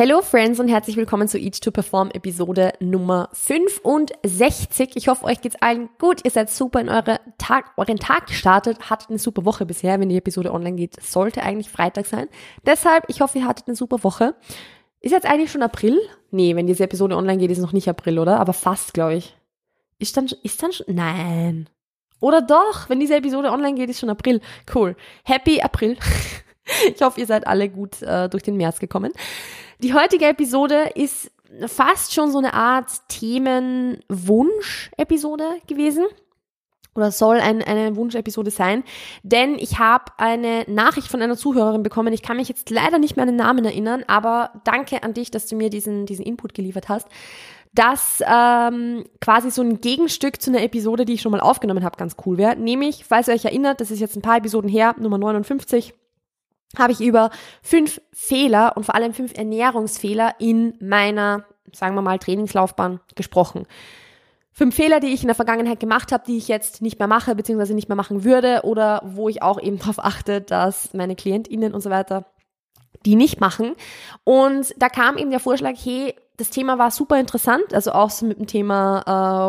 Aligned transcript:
Hello 0.00 0.22
Friends 0.22 0.60
und 0.60 0.68
herzlich 0.68 0.94
willkommen 0.94 1.26
zu 1.26 1.38
Each 1.38 1.58
to 1.58 1.72
Perform 1.72 2.10
Episode 2.12 2.72
Nummer 2.78 3.30
65. 3.32 4.90
Ich 4.94 5.08
hoffe, 5.08 5.24
euch 5.24 5.40
geht's 5.40 5.60
allen 5.60 5.88
gut. 5.98 6.20
Ihr 6.24 6.30
seid 6.30 6.50
super 6.50 6.80
in 6.80 6.88
eure 6.88 7.18
Tag, 7.36 7.72
euren 7.76 7.96
Tag 7.96 8.28
gestartet, 8.28 8.90
hattet 8.90 9.10
eine 9.10 9.18
super 9.18 9.44
Woche 9.44 9.66
bisher, 9.66 9.98
wenn 9.98 10.08
die 10.08 10.16
Episode 10.16 10.52
online 10.54 10.76
geht. 10.76 11.02
Sollte 11.02 11.42
eigentlich 11.42 11.68
Freitag 11.68 12.06
sein. 12.06 12.28
Deshalb, 12.64 13.06
ich 13.08 13.20
hoffe, 13.20 13.40
ihr 13.40 13.44
hattet 13.44 13.66
eine 13.66 13.74
super 13.74 14.04
Woche. 14.04 14.36
Ist 15.00 15.10
jetzt 15.10 15.26
eigentlich 15.26 15.50
schon 15.50 15.64
April? 15.64 15.98
Nee, 16.30 16.54
wenn 16.54 16.68
diese 16.68 16.84
Episode 16.84 17.16
online 17.16 17.38
geht, 17.38 17.50
ist 17.50 17.58
noch 17.58 17.72
nicht 17.72 17.88
April, 17.88 18.20
oder? 18.20 18.38
Aber 18.38 18.52
fast, 18.52 18.94
glaube 18.94 19.16
ich. 19.16 19.36
Ist 19.98 20.16
dann, 20.16 20.28
ist 20.44 20.62
dann 20.62 20.70
schon, 20.70 20.94
nein. 20.94 21.68
Oder 22.20 22.40
doch, 22.40 22.88
wenn 22.88 23.00
diese 23.00 23.16
Episode 23.16 23.50
online 23.50 23.74
geht, 23.74 23.90
ist 23.90 23.98
schon 23.98 24.10
April. 24.10 24.42
Cool. 24.72 24.94
Happy 25.24 25.60
April. 25.60 25.96
ich 26.94 27.02
hoffe, 27.02 27.18
ihr 27.18 27.26
seid 27.26 27.48
alle 27.48 27.68
gut 27.68 28.00
äh, 28.02 28.28
durch 28.28 28.44
den 28.44 28.56
März 28.56 28.78
gekommen. 28.78 29.10
Die 29.80 29.94
heutige 29.94 30.26
Episode 30.26 30.90
ist 30.96 31.30
fast 31.66 32.12
schon 32.12 32.32
so 32.32 32.38
eine 32.38 32.52
Art 32.52 32.90
Themenwunsch-Episode 33.08 35.44
gewesen 35.68 36.04
oder 36.96 37.12
soll 37.12 37.36
ein, 37.36 37.62
eine 37.62 37.94
Wunschepisode 37.94 38.50
sein, 38.50 38.82
denn 39.22 39.54
ich 39.54 39.78
habe 39.78 40.06
eine 40.16 40.64
Nachricht 40.66 41.06
von 41.06 41.22
einer 41.22 41.36
Zuhörerin 41.36 41.84
bekommen. 41.84 42.12
Ich 42.12 42.22
kann 42.22 42.36
mich 42.36 42.48
jetzt 42.48 42.70
leider 42.70 42.98
nicht 42.98 43.14
mehr 43.14 43.22
an 43.22 43.28
den 43.28 43.36
Namen 43.36 43.64
erinnern, 43.64 44.02
aber 44.08 44.50
danke 44.64 45.04
an 45.04 45.14
dich, 45.14 45.30
dass 45.30 45.46
du 45.46 45.54
mir 45.54 45.70
diesen, 45.70 46.06
diesen 46.06 46.24
Input 46.24 46.54
geliefert 46.54 46.88
hast, 46.88 47.06
dass 47.72 48.20
ähm, 48.26 49.04
quasi 49.20 49.52
so 49.52 49.62
ein 49.62 49.80
Gegenstück 49.80 50.42
zu 50.42 50.50
einer 50.50 50.62
Episode, 50.62 51.04
die 51.04 51.14
ich 51.14 51.20
schon 51.20 51.30
mal 51.30 51.40
aufgenommen 51.40 51.84
habe, 51.84 51.96
ganz 51.96 52.16
cool 52.26 52.36
wäre. 52.36 52.56
Nämlich, 52.56 53.04
falls 53.04 53.28
ihr 53.28 53.34
euch 53.34 53.44
erinnert, 53.44 53.80
das 53.80 53.92
ist 53.92 54.00
jetzt 54.00 54.16
ein 54.16 54.22
paar 54.22 54.38
Episoden 54.38 54.68
her, 54.68 54.96
Nummer 54.98 55.18
59, 55.18 55.94
habe 56.76 56.92
ich 56.92 57.00
über 57.00 57.30
fünf 57.62 58.00
Fehler 58.12 58.76
und 58.76 58.84
vor 58.84 58.94
allem 58.94 59.14
fünf 59.14 59.36
Ernährungsfehler 59.36 60.34
in 60.38 60.74
meiner, 60.80 61.44
sagen 61.72 61.94
wir 61.94 62.02
mal, 62.02 62.18
Trainingslaufbahn 62.18 63.00
gesprochen. 63.14 63.66
Fünf 64.52 64.74
Fehler, 64.74 65.00
die 65.00 65.14
ich 65.14 65.22
in 65.22 65.28
der 65.28 65.36
Vergangenheit 65.36 65.78
gemacht 65.78 66.10
habe, 66.10 66.24
die 66.26 66.36
ich 66.36 66.48
jetzt 66.48 66.82
nicht 66.82 66.98
mehr 66.98 67.06
mache, 67.06 67.34
beziehungsweise 67.34 67.74
nicht 67.74 67.88
mehr 67.88 67.96
machen 67.96 68.24
würde 68.24 68.62
oder 68.64 69.00
wo 69.04 69.28
ich 69.28 69.40
auch 69.40 69.60
eben 69.60 69.78
darauf 69.78 69.98
achte, 69.98 70.40
dass 70.40 70.92
meine 70.94 71.16
KlientInnen 71.16 71.72
und 71.72 71.80
so 71.80 71.90
weiter 71.90 72.26
die 73.06 73.14
nicht 73.14 73.40
machen. 73.40 73.74
Und 74.24 74.74
da 74.76 74.88
kam 74.88 75.16
eben 75.16 75.30
der 75.30 75.38
Vorschlag, 75.38 75.74
hey, 75.76 76.16
das 76.38 76.50
Thema 76.50 76.78
war 76.78 76.92
super 76.92 77.18
interessant, 77.18 77.74
also 77.74 77.90
auch 77.90 78.10
so 78.10 78.24
mit 78.24 78.38
dem 78.38 78.46
Thema 78.46 79.02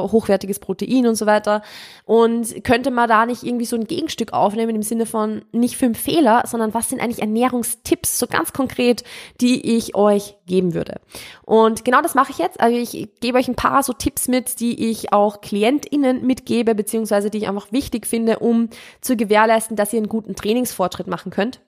äh, 0.05 0.11
hochwertiges 0.11 0.57
Protein 0.57 1.05
und 1.05 1.13
so 1.13 1.27
weiter. 1.27 1.61
Und 2.03 2.63
könnte 2.63 2.89
man 2.89 3.07
da 3.07 3.27
nicht 3.27 3.43
irgendwie 3.43 3.65
so 3.65 3.75
ein 3.75 3.85
Gegenstück 3.85 4.33
aufnehmen 4.33 4.75
im 4.75 4.81
Sinne 4.81 5.05
von 5.05 5.45
nicht 5.51 5.77
fünf 5.77 5.99
Fehler, 5.99 6.43
sondern 6.47 6.73
was 6.73 6.89
sind 6.89 6.99
eigentlich 6.99 7.21
Ernährungstipps, 7.21 8.17
so 8.17 8.25
ganz 8.25 8.53
konkret, 8.53 9.03
die 9.39 9.77
ich 9.77 9.93
euch 9.93 10.35
geben 10.47 10.73
würde. 10.73 10.99
Und 11.45 11.85
genau 11.85 12.01
das 12.01 12.15
mache 12.15 12.31
ich 12.31 12.39
jetzt. 12.39 12.59
Also 12.59 12.75
ich 12.75 13.07
gebe 13.19 13.37
euch 13.37 13.47
ein 13.47 13.55
paar 13.55 13.83
so 13.83 13.93
Tipps 13.93 14.27
mit, 14.27 14.59
die 14.59 14.89
ich 14.89 15.13
auch 15.13 15.41
KlientInnen 15.41 16.25
mitgebe, 16.25 16.73
beziehungsweise 16.73 17.29
die 17.29 17.37
ich 17.37 17.47
einfach 17.47 17.71
wichtig 17.71 18.07
finde, 18.07 18.39
um 18.39 18.69
zu 18.99 19.15
gewährleisten, 19.15 19.77
dass 19.77 19.93
ihr 19.93 19.97
einen 19.97 20.09
guten 20.09 20.35
Trainingsfortschritt 20.35 21.07
machen 21.07 21.31
könnt. 21.31 21.61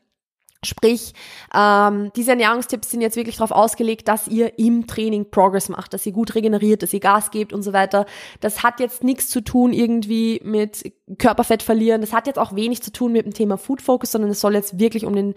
Sprich, 0.64 1.14
ähm, 1.56 2.12
diese 2.16 2.32
Ernährungstipps 2.32 2.92
sind 2.92 3.02
jetzt 3.02 3.16
wirklich 3.16 3.38
darauf 3.38 3.50
ausgelegt, 3.50 4.08
dass 4.08 4.28
ihr 4.28 4.60
im 4.60 4.86
Training 4.86 5.32
Progress 5.32 5.70
macht, 5.70 5.92
dass 5.94 6.06
ihr 6.06 6.12
gut 6.12 6.36
regeneriert, 6.36 6.84
dass 6.84 6.94
ihr 6.94 7.00
Gas 7.00 7.32
gebt 7.32 7.52
und 7.52 7.64
so 7.64 7.74
weiter. 7.74 8.06
Das 8.42 8.62
hat 8.62 8.80
jetzt 8.80 9.04
nichts 9.04 9.28
zu 9.30 9.42
tun 9.42 9.74
irgendwie 9.74 10.40
mit 10.44 10.94
Körperfett 11.18 11.64
verlieren. 11.64 12.02
Das 12.02 12.14
hat 12.14 12.28
jetzt 12.28 12.38
auch 12.38 12.56
wenig 12.56 12.84
zu 12.84 12.92
tun 12.92 13.12
mit 13.12 13.26
dem 13.26 13.34
Thema 13.34 13.58
Food 13.58 13.82
Focus, 13.82 14.12
sondern 14.12 14.30
es 14.30 14.40
soll 14.40 14.54
jetzt 14.54 14.78
wirklich 14.78 15.06
um 15.06 15.16
den 15.16 15.34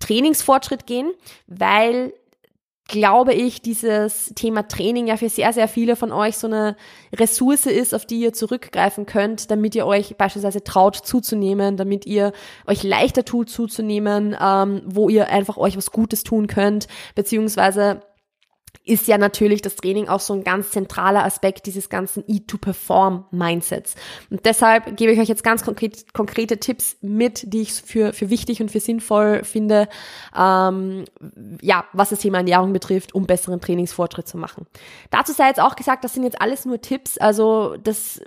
Trainingsfortschritt 0.00 0.86
gehen, 0.86 1.12
weil 1.46 2.12
glaube 2.86 3.32
ich, 3.32 3.62
dieses 3.62 4.32
Thema 4.34 4.68
Training 4.68 5.06
ja 5.06 5.16
für 5.16 5.28
sehr, 5.28 5.52
sehr 5.52 5.68
viele 5.68 5.96
von 5.96 6.12
euch 6.12 6.36
so 6.36 6.46
eine 6.46 6.76
Ressource 7.14 7.66
ist, 7.66 7.94
auf 7.94 8.04
die 8.04 8.20
ihr 8.20 8.32
zurückgreifen 8.32 9.06
könnt, 9.06 9.50
damit 9.50 9.74
ihr 9.74 9.86
euch 9.86 10.16
beispielsweise 10.16 10.62
traut 10.62 10.96
zuzunehmen, 10.96 11.76
damit 11.76 12.04
ihr 12.04 12.32
euch 12.66 12.82
leichter 12.82 13.24
tut 13.24 13.48
zuzunehmen, 13.48 14.36
ähm, 14.38 14.82
wo 14.84 15.08
ihr 15.08 15.28
einfach 15.28 15.56
euch 15.56 15.76
was 15.76 15.92
Gutes 15.92 16.24
tun 16.24 16.46
könnt, 16.46 16.86
beziehungsweise 17.14 18.02
ist 18.84 19.08
ja 19.08 19.16
natürlich 19.16 19.62
das 19.62 19.76
Training 19.76 20.08
auch 20.08 20.20
so 20.20 20.34
ein 20.34 20.44
ganz 20.44 20.70
zentraler 20.70 21.24
Aspekt 21.24 21.66
dieses 21.66 21.88
ganzen 21.88 22.22
E-to-Perform-Mindsets. 22.26 23.94
Und 24.30 24.44
deshalb 24.44 24.96
gebe 24.96 25.12
ich 25.12 25.18
euch 25.18 25.28
jetzt 25.28 25.42
ganz 25.42 25.64
konkret, 25.64 26.12
konkrete 26.12 26.58
Tipps 26.58 26.98
mit, 27.00 27.52
die 27.52 27.62
ich 27.62 27.72
für, 27.72 28.12
für 28.12 28.28
wichtig 28.28 28.60
und 28.60 28.70
für 28.70 28.80
sinnvoll 28.80 29.42
finde, 29.42 29.88
ähm, 30.36 31.04
ja, 31.62 31.86
was 31.94 32.10
das 32.10 32.18
Thema 32.18 32.38
Ernährung 32.38 32.74
betrifft, 32.74 33.14
um 33.14 33.26
besseren 33.26 33.60
Trainingsfortschritt 33.60 34.28
zu 34.28 34.36
machen. 34.36 34.66
Dazu 35.10 35.32
sei 35.32 35.48
jetzt 35.48 35.60
auch 35.60 35.76
gesagt, 35.76 36.04
das 36.04 36.12
sind 36.12 36.24
jetzt 36.24 36.40
alles 36.40 36.66
nur 36.66 36.80
Tipps, 36.80 37.16
also 37.16 37.76
das 37.82 38.20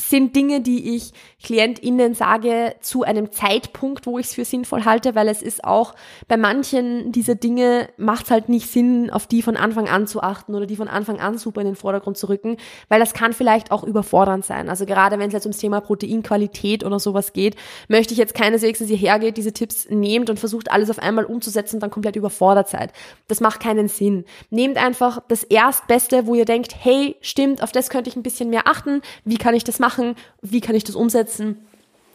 sind 0.00 0.36
Dinge, 0.36 0.60
die 0.60 0.94
ich 0.96 1.12
KlientInnen 1.42 2.14
sage 2.14 2.74
zu 2.80 3.02
einem 3.02 3.32
Zeitpunkt, 3.32 4.06
wo 4.06 4.18
ich 4.18 4.26
es 4.26 4.34
für 4.34 4.44
sinnvoll 4.44 4.84
halte, 4.84 5.14
weil 5.14 5.28
es 5.28 5.42
ist 5.42 5.64
auch 5.64 5.94
bei 6.28 6.36
manchen 6.36 7.10
dieser 7.10 7.34
Dinge 7.34 7.88
macht 7.96 8.26
es 8.26 8.30
halt 8.30 8.48
nicht 8.48 8.70
Sinn, 8.70 9.10
auf 9.10 9.26
die 9.26 9.42
von 9.42 9.56
Anfang 9.56 9.88
an 9.88 10.06
zu 10.06 10.22
achten 10.22 10.54
oder 10.54 10.66
die 10.66 10.76
von 10.76 10.88
Anfang 10.88 11.20
an 11.20 11.36
super 11.36 11.60
in 11.60 11.66
den 11.66 11.76
Vordergrund 11.76 12.16
zu 12.16 12.28
rücken, 12.28 12.56
weil 12.88 13.00
das 13.00 13.12
kann 13.12 13.32
vielleicht 13.32 13.72
auch 13.72 13.82
überfordernd 13.82 14.44
sein. 14.44 14.68
Also 14.68 14.86
gerade 14.86 15.18
wenn 15.18 15.28
es 15.28 15.32
jetzt 15.32 15.46
ums 15.46 15.58
Thema 15.58 15.80
Proteinqualität 15.80 16.84
oder 16.84 17.00
sowas 17.00 17.32
geht, 17.32 17.56
möchte 17.88 18.14
ich 18.14 18.18
jetzt 18.18 18.34
keineswegs, 18.34 18.78
dass 18.78 18.90
ihr 18.90 18.96
hergeht, 18.96 19.36
diese 19.36 19.52
Tipps 19.52 19.88
nehmt 19.90 20.30
und 20.30 20.38
versucht 20.38 20.70
alles 20.70 20.90
auf 20.90 21.00
einmal 21.00 21.24
umzusetzen 21.24 21.76
und 21.76 21.80
dann 21.80 21.90
komplett 21.90 22.16
überfordert 22.16 22.68
seid. 22.68 22.92
Das 23.26 23.40
macht 23.40 23.60
keinen 23.60 23.88
Sinn. 23.88 24.24
Nehmt 24.50 24.76
einfach 24.76 25.20
das 25.28 25.42
Erstbeste, 25.42 26.26
wo 26.26 26.34
ihr 26.34 26.44
denkt, 26.44 26.74
hey, 26.78 27.16
stimmt, 27.20 27.62
auf 27.62 27.72
das 27.72 27.90
könnte 27.90 28.10
ich 28.10 28.16
ein 28.16 28.22
bisschen 28.22 28.50
mehr 28.50 28.66
achten, 28.66 29.02
wie 29.24 29.38
kann 29.38 29.54
ich 29.54 29.64
das 29.64 29.78
machen? 29.78 29.87
Machen? 29.88 30.16
Wie 30.42 30.60
kann 30.60 30.74
ich 30.74 30.84
das 30.84 30.96
umsetzen? 30.96 31.56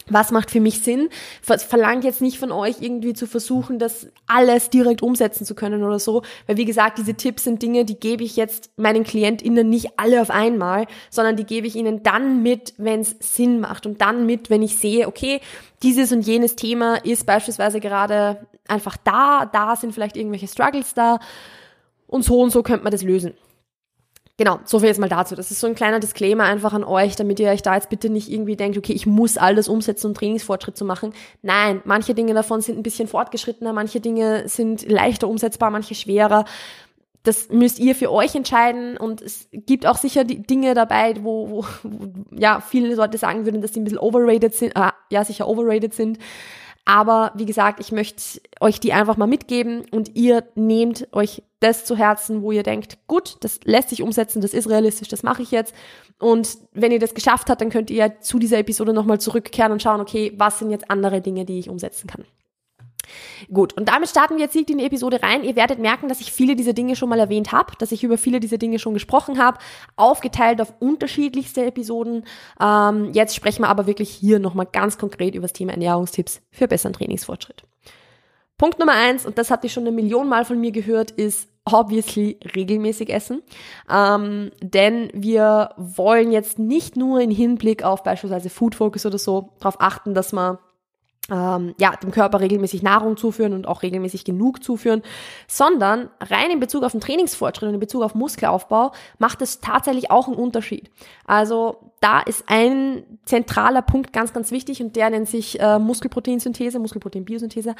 was 0.09 0.31
macht 0.31 0.51
für 0.51 0.59
mich 0.59 0.81
Sinn? 0.81 1.09
Verlangt 1.41 2.03
jetzt 2.03 2.21
nicht 2.21 2.39
von 2.39 2.51
euch 2.51 2.81
irgendwie 2.81 3.13
zu 3.13 3.27
versuchen, 3.27 3.79
das 3.79 4.07
alles 4.27 4.69
direkt 4.69 5.01
umsetzen 5.01 5.45
zu 5.45 5.55
können 5.55 5.83
oder 5.83 5.99
so, 5.99 6.23
weil 6.47 6.57
wie 6.57 6.65
gesagt, 6.65 6.97
diese 6.97 7.13
Tipps 7.13 7.45
sind 7.45 7.61
Dinge, 7.61 7.85
die 7.85 7.99
gebe 7.99 8.23
ich 8.23 8.35
jetzt 8.35 8.71
meinen 8.75 9.03
KlientInnen 9.03 9.69
nicht 9.69 9.97
alle 9.97 10.21
auf 10.21 10.29
einmal, 10.29 10.87
sondern 11.09 11.35
die 11.35 11.45
gebe 11.45 11.67
ich 11.67 11.75
ihnen 11.75 12.03
dann 12.03 12.43
mit, 12.43 12.73
wenn 12.77 13.01
es 13.01 13.15
Sinn 13.19 13.59
macht 13.59 13.85
und 13.85 14.01
dann 14.01 14.25
mit, 14.25 14.49
wenn 14.49 14.61
ich 14.61 14.77
sehe, 14.77 15.07
okay, 15.07 15.39
dieses 15.83 16.11
und 16.11 16.27
jenes 16.27 16.55
Thema 16.55 16.95
ist 16.97 17.25
beispielsweise 17.25 17.79
gerade 17.79 18.45
einfach 18.67 18.97
da, 18.97 19.49
da 19.51 19.75
sind 19.75 19.93
vielleicht 19.93 20.17
irgendwelche 20.17 20.47
Struggles 20.47 20.93
da 20.93 21.19
und 22.07 22.23
so 22.23 22.41
und 22.41 22.51
so 22.51 22.61
könnte 22.61 22.83
man 22.83 22.91
das 22.91 23.03
lösen. 23.03 23.33
Genau, 24.37 24.59
so 24.65 24.79
viel 24.79 24.87
jetzt 24.87 24.99
mal 24.99 25.09
dazu. 25.09 25.35
Das 25.35 25.51
ist 25.51 25.59
so 25.59 25.67
ein 25.67 25.75
kleiner 25.75 25.99
Disclaimer 25.99 26.45
einfach 26.45 26.73
an 26.73 26.83
euch, 26.83 27.15
damit 27.15 27.39
ihr 27.39 27.49
euch 27.49 27.61
da 27.61 27.75
jetzt 27.75 27.89
bitte 27.89 28.09
nicht 28.09 28.31
irgendwie 28.31 28.55
denkt, 28.55 28.77
okay, 28.79 28.93
ich 28.93 29.05
muss 29.05 29.37
alles 29.37 29.67
umsetzen, 29.67 30.07
um 30.07 30.13
Trainingsfortschritt 30.15 30.75
zu 30.75 30.85
machen. 30.85 31.13
Nein, 31.43 31.81
manche 31.85 32.15
Dinge 32.15 32.33
davon 32.33 32.61
sind 32.61 32.79
ein 32.79 32.83
bisschen 32.83 33.07
fortgeschrittener, 33.07 33.73
manche 33.73 33.99
Dinge 33.99 34.47
sind 34.49 34.89
leichter 34.89 35.27
umsetzbar, 35.27 35.69
manche 35.69 35.93
schwerer. 35.93 36.45
Das 37.21 37.49
müsst 37.49 37.77
ihr 37.77 37.93
für 37.93 38.11
euch 38.11 38.33
entscheiden 38.33 38.97
und 38.97 39.21
es 39.21 39.47
gibt 39.51 39.85
auch 39.85 39.97
sicher 39.97 40.23
die 40.23 40.41
Dinge 40.41 40.73
dabei, 40.73 41.13
wo, 41.21 41.49
wo, 41.51 41.65
wo 41.83 42.07
ja, 42.31 42.59
viele 42.59 42.95
Leute 42.95 43.19
sagen 43.19 43.45
würden, 43.45 43.61
dass 43.61 43.71
die 43.71 43.81
ein 43.81 43.83
bisschen 43.83 43.99
overrated 43.99 44.55
sind, 44.55 44.75
äh, 44.75 44.89
ja, 45.11 45.23
sicher 45.23 45.47
overrated 45.47 45.93
sind. 45.93 46.17
Aber 46.85 47.31
wie 47.35 47.45
gesagt, 47.45 47.79
ich 47.79 47.91
möchte 47.91 48.41
euch 48.59 48.79
die 48.79 48.91
einfach 48.91 49.15
mal 49.15 49.27
mitgeben 49.27 49.85
und 49.91 50.15
ihr 50.15 50.43
nehmt 50.55 51.07
euch 51.13 51.43
das 51.61 51.85
zu 51.85 51.95
Herzen, 51.95 52.41
wo 52.41 52.51
ihr 52.51 52.63
denkt, 52.63 52.97
gut, 53.07 53.37
das 53.39 53.61
lässt 53.63 53.89
sich 53.89 54.01
umsetzen, 54.01 54.41
das 54.41 54.53
ist 54.53 54.69
realistisch, 54.69 55.07
das 55.07 55.23
mache 55.23 55.43
ich 55.43 55.51
jetzt. 55.51 55.73
Und 56.19 56.57
wenn 56.73 56.91
ihr 56.91 56.99
das 56.99 57.13
geschafft 57.13 57.49
habt, 57.49 57.61
dann 57.61 57.69
könnt 57.69 57.89
ihr 57.89 58.19
zu 58.19 58.37
dieser 58.37 58.57
Episode 58.59 58.93
nochmal 58.93 59.21
zurückkehren 59.21 59.71
und 59.71 59.81
schauen, 59.81 60.01
okay, 60.01 60.33
was 60.35 60.59
sind 60.59 60.71
jetzt 60.71 60.91
andere 60.91 61.21
Dinge, 61.21 61.45
die 61.45 61.59
ich 61.59 61.69
umsetzen 61.69 62.07
kann. 62.07 62.25
Gut, 63.51 63.73
und 63.73 63.89
damit 63.89 64.09
starten 64.09 64.35
wir 64.35 64.43
jetzt 64.43 64.55
in 64.55 64.77
die 64.77 64.85
Episode 64.85 65.21
rein. 65.21 65.43
Ihr 65.43 65.55
werdet 65.55 65.79
merken, 65.79 66.07
dass 66.07 66.21
ich 66.21 66.31
viele 66.31 66.55
dieser 66.55 66.73
Dinge 66.73 66.95
schon 66.95 67.09
mal 67.09 67.19
erwähnt 67.19 67.51
habe, 67.51 67.73
dass 67.77 67.91
ich 67.91 68.03
über 68.03 68.17
viele 68.17 68.39
dieser 68.39 68.57
Dinge 68.57 68.79
schon 68.79 68.93
gesprochen 68.93 69.37
habe, 69.41 69.59
aufgeteilt 69.95 70.61
auf 70.61 70.73
unterschiedlichste 70.79 71.65
Episoden. 71.65 72.25
Ähm, 72.59 73.11
jetzt 73.13 73.35
sprechen 73.35 73.63
wir 73.63 73.69
aber 73.69 73.87
wirklich 73.87 74.09
hier 74.09 74.39
nochmal 74.39 74.67
ganz 74.71 74.97
konkret 74.97 75.35
über 75.35 75.43
das 75.43 75.53
Thema 75.53 75.73
Ernährungstipps 75.73 76.41
für 76.51 76.67
besseren 76.67 76.93
Trainingsfortschritt. 76.93 77.63
Punkt 78.57 78.79
Nummer 78.79 78.93
eins, 78.93 79.25
und 79.25 79.37
das 79.37 79.51
habt 79.51 79.63
ihr 79.63 79.69
schon 79.69 79.83
eine 79.83 79.91
Million 79.91 80.29
Mal 80.29 80.45
von 80.45 80.59
mir 80.59 80.71
gehört, 80.71 81.11
ist 81.11 81.49
obviously 81.65 82.39
regelmäßig 82.55 83.09
essen. 83.09 83.41
Ähm, 83.89 84.51
denn 84.61 85.09
wir 85.13 85.71
wollen 85.77 86.31
jetzt 86.31 86.59
nicht 86.59 86.95
nur 86.95 87.19
in 87.19 87.31
Hinblick 87.31 87.83
auf 87.83 88.03
beispielsweise 88.03 88.49
Food 88.49 88.75
Focus 88.75 89.05
oder 89.05 89.17
so 89.17 89.49
darauf 89.59 89.79
achten, 89.79 90.13
dass 90.13 90.33
man 90.33 90.57
ähm, 91.31 91.73
ja, 91.79 91.95
dem 91.95 92.11
Körper 92.11 92.41
regelmäßig 92.41 92.83
Nahrung 92.83 93.15
zuführen 93.15 93.53
und 93.53 93.65
auch 93.65 93.81
regelmäßig 93.81 94.25
genug 94.25 94.63
zuführen, 94.63 95.01
sondern 95.47 96.09
rein 96.19 96.51
in 96.51 96.59
Bezug 96.59 96.83
auf 96.83 96.91
den 96.91 97.01
Trainingsfortschritt 97.01 97.69
und 97.69 97.75
in 97.75 97.79
Bezug 97.79 98.03
auf 98.03 98.13
Muskelaufbau 98.13 98.91
macht 99.19 99.41
es 99.41 99.61
tatsächlich 99.61 100.11
auch 100.11 100.27
einen 100.27 100.35
Unterschied. 100.35 100.91
Also 101.25 101.91
da 102.01 102.19
ist 102.19 102.43
ein 102.47 103.03
zentraler 103.23 103.81
Punkt 103.81 104.11
ganz, 104.11 104.33
ganz 104.33 104.51
wichtig 104.51 104.81
und 104.81 104.97
der 104.97 105.09
nennt 105.09 105.29
sich 105.29 105.59
äh, 105.61 105.79
Muskelproteinsynthese, 105.79 106.77
Muskelproteinbiosynthese. 106.79 107.75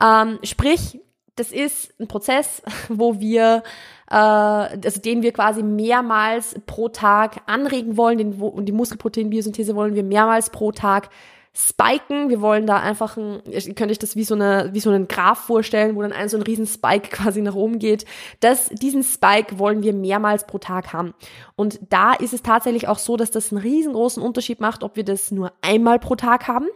Ähm, 0.00 0.38
sprich, 0.44 1.00
das 1.34 1.50
ist 1.50 1.92
ein 1.98 2.06
Prozess, 2.06 2.62
wo 2.88 3.18
wir, 3.18 3.64
äh, 4.08 4.14
also 4.14 5.00
den 5.00 5.22
wir 5.22 5.32
quasi 5.32 5.64
mehrmals 5.64 6.60
pro 6.66 6.88
Tag 6.90 7.42
anregen 7.46 7.96
wollen, 7.96 8.18
den, 8.18 8.38
wo, 8.38 8.46
und 8.46 8.66
die 8.66 8.72
Muskelproteinbiosynthese 8.72 9.74
wollen 9.74 9.96
wir 9.96 10.04
mehrmals 10.04 10.50
pro 10.50 10.70
Tag 10.70 11.10
spiken. 11.56 12.30
Wir 12.30 12.40
wollen 12.40 12.66
da 12.66 12.80
einfach 12.80 13.16
ein, 13.16 13.40
ihr 13.46 13.74
könnt 13.74 13.92
euch 13.92 14.00
das 14.00 14.16
wie 14.16 14.24
so 14.24 14.34
eine, 14.34 14.70
wie 14.72 14.80
so 14.80 14.90
einen 14.90 15.06
Graph 15.06 15.38
vorstellen, 15.38 15.94
wo 15.94 16.02
dann 16.02 16.12
ein 16.12 16.28
so 16.28 16.36
ein 16.36 16.42
riesen 16.42 16.66
Spike 16.66 17.10
quasi 17.16 17.42
nach 17.42 17.54
oben 17.54 17.78
geht. 17.78 18.04
Das, 18.40 18.68
diesen 18.70 19.04
Spike 19.04 19.56
wollen 19.58 19.82
wir 19.84 19.94
mehrmals 19.94 20.46
pro 20.48 20.58
Tag 20.58 20.92
haben. 20.92 21.14
Und 21.54 21.78
da 21.90 22.12
ist 22.12 22.34
es 22.34 22.42
tatsächlich 22.42 22.88
auch 22.88 22.98
so, 22.98 23.16
dass 23.16 23.30
das 23.30 23.52
einen 23.52 23.62
riesengroßen 23.62 24.20
Unterschied 24.20 24.60
macht, 24.60 24.82
ob 24.82 24.96
wir 24.96 25.04
das 25.04 25.30
nur 25.30 25.52
einmal 25.62 26.00
pro 26.00 26.16
Tag 26.16 26.48
haben, 26.48 26.66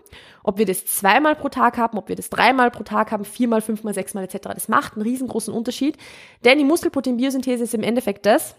ob 0.45 0.59
wir 0.59 0.67
das 0.67 0.87
zweimal 0.87 1.35
pro 1.35 1.49
Tag 1.49 1.77
haben, 1.77 1.99
ob 1.99 2.09
wir 2.09 2.17
das 2.17 2.31
dreimal 2.31 2.71
pro 2.71 2.85
Tag 2.85 3.11
haben, 3.11 3.25
viermal, 3.25 3.61
fünfmal, 3.61 3.95
sechsmal 3.95 4.25
etc. 4.25 4.51
Das 4.55 4.69
macht 4.69 4.95
einen 4.95 5.03
riesengroßen 5.03 5.53
Unterschied. 5.53 5.97
Denn 6.45 6.57
die 6.57 6.65
Muskelproteinbiosynthese 6.65 7.65
ist 7.65 7.75
im 7.75 7.83
Endeffekt 7.83 8.27
das, 8.27 8.55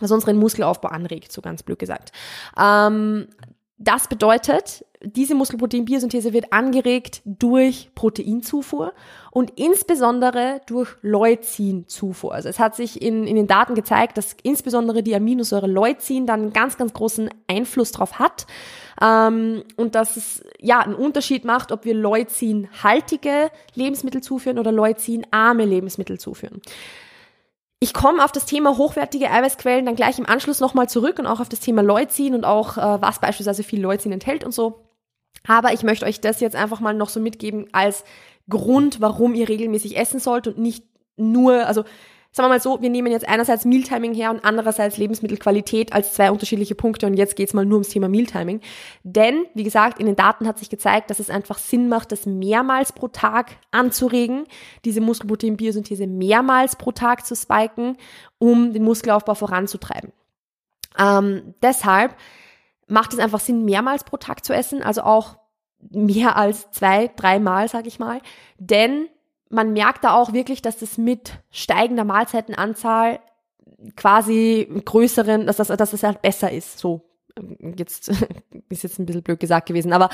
was 0.00 0.10
unseren 0.10 0.38
Muskelaufbau 0.38 0.88
anregt, 0.88 1.30
so 1.30 1.42
ganz 1.42 1.62
blöd 1.62 1.78
gesagt. 1.78 2.12
Ähm, 2.58 3.28
das 3.76 4.08
bedeutet, 4.08 4.84
diese 5.04 5.34
Muskelproteinbiosynthese 5.34 6.32
wird 6.32 6.52
angeregt 6.52 7.22
durch 7.24 7.90
Proteinzufuhr 7.94 8.92
und 9.30 9.58
insbesondere 9.58 10.60
durch 10.66 10.90
Leucinzufuhr. 11.02 12.34
Also 12.34 12.48
es 12.48 12.58
hat 12.58 12.76
sich 12.76 13.02
in, 13.02 13.26
in 13.26 13.36
den 13.36 13.46
Daten 13.46 13.74
gezeigt, 13.74 14.16
dass 14.16 14.36
insbesondere 14.42 15.02
die 15.02 15.14
Aminosäure 15.14 15.66
Leucin 15.66 16.26
dann 16.26 16.40
einen 16.42 16.52
ganz, 16.52 16.76
ganz 16.76 16.92
großen 16.92 17.30
Einfluss 17.48 17.92
drauf 17.92 18.18
hat 18.18 18.46
ähm, 19.00 19.64
und 19.76 19.94
dass 19.94 20.16
es 20.16 20.44
ja 20.60 20.80
einen 20.80 20.94
Unterschied 20.94 21.44
macht, 21.44 21.72
ob 21.72 21.84
wir 21.84 21.94
Leucin-haltige 21.94 23.50
Lebensmittel 23.74 24.22
zuführen 24.22 24.58
oder 24.58 24.72
Leucin-arme 24.72 25.64
Lebensmittel 25.64 26.18
zuführen. 26.20 26.60
Ich 27.80 27.92
komme 27.92 28.24
auf 28.24 28.30
das 28.30 28.46
Thema 28.46 28.76
hochwertige 28.76 29.28
Eiweißquellen 29.28 29.86
dann 29.86 29.96
gleich 29.96 30.16
im 30.20 30.26
Anschluss 30.26 30.60
nochmal 30.60 30.88
zurück 30.88 31.18
und 31.18 31.26
auch 31.26 31.40
auf 31.40 31.48
das 31.48 31.58
Thema 31.58 31.82
Leucin 31.82 32.34
und 32.34 32.44
auch, 32.44 32.76
äh, 32.76 33.02
was 33.02 33.18
beispielsweise 33.18 33.64
viel 33.64 33.80
Leucin 33.80 34.12
enthält 34.12 34.44
und 34.44 34.52
so. 34.52 34.78
Aber 35.46 35.72
ich 35.72 35.82
möchte 35.82 36.06
euch 36.06 36.20
das 36.20 36.40
jetzt 36.40 36.56
einfach 36.56 36.80
mal 36.80 36.94
noch 36.94 37.08
so 37.08 37.20
mitgeben 37.20 37.66
als 37.72 38.04
Grund, 38.48 39.00
warum 39.00 39.34
ihr 39.34 39.48
regelmäßig 39.48 39.96
essen 39.96 40.20
sollt 40.20 40.46
und 40.46 40.58
nicht 40.58 40.84
nur, 41.16 41.66
also 41.66 41.84
sagen 42.32 42.46
wir 42.46 42.54
mal 42.54 42.60
so, 42.60 42.80
wir 42.80 42.88
nehmen 42.88 43.12
jetzt 43.12 43.28
einerseits 43.28 43.64
Mealtiming 43.66 44.14
her 44.14 44.30
und 44.30 44.44
andererseits 44.44 44.96
Lebensmittelqualität 44.96 45.92
als 45.92 46.14
zwei 46.14 46.30
unterschiedliche 46.30 46.74
Punkte 46.74 47.06
und 47.06 47.14
jetzt 47.14 47.36
geht's 47.36 47.52
mal 47.52 47.66
nur 47.66 47.76
ums 47.76 47.90
Thema 47.90 48.08
Mealtiming. 48.08 48.60
Denn, 49.02 49.44
wie 49.54 49.64
gesagt, 49.64 50.00
in 50.00 50.06
den 50.06 50.16
Daten 50.16 50.46
hat 50.48 50.58
sich 50.58 50.70
gezeigt, 50.70 51.10
dass 51.10 51.20
es 51.20 51.28
einfach 51.28 51.58
Sinn 51.58 51.88
macht, 51.88 52.10
das 52.10 52.24
mehrmals 52.24 52.92
pro 52.92 53.08
Tag 53.08 53.58
anzuregen, 53.70 54.44
diese 54.84 55.02
Muskelproteinbiosynthese 55.02 56.06
mehrmals 56.06 56.76
pro 56.76 56.92
Tag 56.92 57.26
zu 57.26 57.36
spiken, 57.36 57.98
um 58.38 58.72
den 58.72 58.82
Muskelaufbau 58.82 59.34
voranzutreiben. 59.34 60.12
Ähm, 60.98 61.54
deshalb 61.62 62.16
macht 62.88 63.12
es 63.12 63.18
einfach 63.18 63.40
Sinn, 63.40 63.64
mehrmals 63.64 64.04
pro 64.04 64.16
Tag 64.16 64.44
zu 64.44 64.52
essen, 64.52 64.82
also 64.82 65.02
auch 65.02 65.38
mehr 65.90 66.36
als 66.36 66.70
zwei, 66.70 67.10
dreimal, 67.16 67.68
sag 67.68 67.86
ich 67.86 67.98
mal. 67.98 68.20
Denn 68.58 69.08
man 69.50 69.72
merkt 69.72 70.04
da 70.04 70.14
auch 70.14 70.32
wirklich, 70.32 70.62
dass 70.62 70.78
das 70.78 70.98
mit 70.98 71.32
steigender 71.50 72.04
Mahlzeitenanzahl 72.04 73.20
quasi 73.96 74.68
größeren, 74.84 75.46
dass 75.46 75.56
das, 75.56 75.68
dass 75.68 75.90
das 75.90 76.02
halt 76.02 76.22
besser 76.22 76.50
ist. 76.50 76.78
So, 76.78 77.02
jetzt 77.76 78.08
ist 78.68 78.82
jetzt 78.82 78.98
ein 78.98 79.06
bisschen 79.06 79.22
blöd 79.22 79.40
gesagt 79.40 79.66
gewesen, 79.66 79.92
aber 79.92 80.08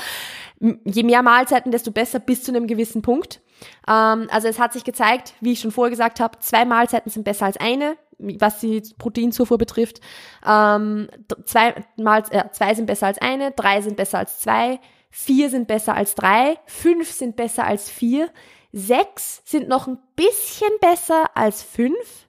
je 0.59 1.03
mehr 1.03 1.21
Mahlzeiten, 1.21 1.71
desto 1.71 1.91
besser 1.91 2.19
bis 2.19 2.43
zu 2.43 2.51
einem 2.51 2.67
gewissen 2.67 3.01
Punkt. 3.01 3.41
Ähm, 3.87 4.27
also 4.31 4.47
es 4.47 4.59
hat 4.59 4.73
sich 4.73 4.83
gezeigt, 4.83 5.33
wie 5.39 5.53
ich 5.53 5.59
schon 5.59 5.71
vorher 5.71 5.91
gesagt 5.91 6.19
habe, 6.19 6.39
zwei 6.39 6.65
Mahlzeiten 6.65 7.11
sind 7.11 7.23
besser 7.23 7.45
als 7.45 7.57
eine, 7.57 7.97
was 8.19 8.59
die 8.59 8.81
Proteinzufuhr 8.97 9.57
betrifft. 9.57 10.01
Ähm, 10.45 11.09
zwei, 11.45 11.75
Mahl, 11.97 12.23
äh, 12.29 12.49
zwei 12.51 12.75
sind 12.75 12.85
besser 12.85 13.07
als 13.07 13.17
eine, 13.19 13.51
drei 13.51 13.81
sind 13.81 13.95
besser 13.97 14.19
als 14.19 14.39
zwei, 14.39 14.79
vier 15.09 15.49
sind 15.49 15.67
besser 15.67 15.95
als 15.95 16.15
drei, 16.15 16.59
fünf 16.65 17.11
sind 17.11 17.35
besser 17.35 17.65
als 17.65 17.89
vier. 17.89 18.29
Sechs 18.71 19.41
sind 19.45 19.67
noch 19.67 19.87
ein 19.87 19.97
bisschen 20.15 20.69
besser 20.79 21.35
als 21.35 21.63
fünf. 21.63 22.27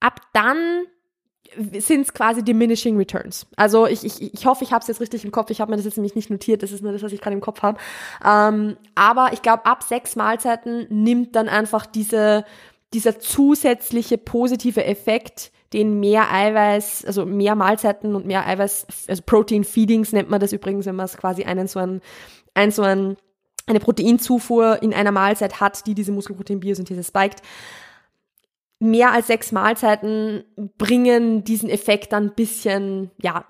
Ab 0.00 0.20
dann 0.32 0.84
sind 1.56 2.02
es 2.02 2.14
quasi 2.14 2.44
diminishing 2.44 2.96
returns. 2.96 3.46
Also 3.56 3.86
ich, 3.86 4.04
ich, 4.04 4.34
ich 4.34 4.46
hoffe, 4.46 4.64
ich 4.64 4.72
habe 4.72 4.82
es 4.82 4.88
jetzt 4.88 5.00
richtig 5.00 5.24
im 5.24 5.32
Kopf. 5.32 5.50
Ich 5.50 5.60
habe 5.60 5.70
mir 5.70 5.76
das 5.76 5.84
jetzt 5.84 5.96
nämlich 5.96 6.14
nicht 6.14 6.30
notiert. 6.30 6.62
Das 6.62 6.70
ist 6.70 6.82
nur 6.82 6.92
das, 6.92 7.02
was 7.02 7.12
ich 7.12 7.20
gerade 7.20 7.34
im 7.34 7.40
Kopf 7.40 7.62
habe. 7.62 7.78
Ähm, 8.24 8.76
aber 8.94 9.32
ich 9.32 9.42
glaube, 9.42 9.66
ab 9.66 9.82
sechs 9.82 10.16
Mahlzeiten 10.16 10.86
nimmt 10.90 11.34
dann 11.34 11.48
einfach 11.48 11.86
diese, 11.86 12.44
dieser 12.92 13.18
zusätzliche 13.20 14.18
positive 14.18 14.84
Effekt, 14.84 15.52
den 15.72 16.00
mehr 16.00 16.32
Eiweiß, 16.32 17.04
also 17.04 17.24
mehr 17.24 17.54
Mahlzeiten 17.54 18.16
und 18.16 18.26
mehr 18.26 18.46
Eiweiß, 18.46 18.86
also 19.08 19.22
Protein 19.24 19.64
Feedings 19.64 20.12
nennt 20.12 20.28
man 20.28 20.40
das 20.40 20.52
übrigens, 20.52 20.86
wenn 20.86 20.96
man 20.96 21.06
es 21.06 21.16
quasi 21.16 21.44
einen 21.44 21.68
so 21.68 21.78
einen, 21.78 22.00
einen 22.54 22.72
so 22.72 22.82
einen 22.82 23.16
eine 23.66 23.80
Proteinzufuhr 23.80 24.82
in 24.82 24.92
einer 24.92 25.12
Mahlzeit 25.12 25.60
hat, 25.60 25.86
die 25.86 25.94
diese 25.94 26.12
Muskelproteinbiosynthese 26.12 27.04
spiked. 27.04 27.40
Mehr 28.82 29.12
als 29.12 29.26
sechs 29.26 29.52
Mahlzeiten 29.52 30.42
bringen 30.78 31.44
diesen 31.44 31.68
Effekt 31.68 32.14
dann 32.14 32.28
ein 32.28 32.34
bisschen, 32.34 33.10
ja, 33.20 33.44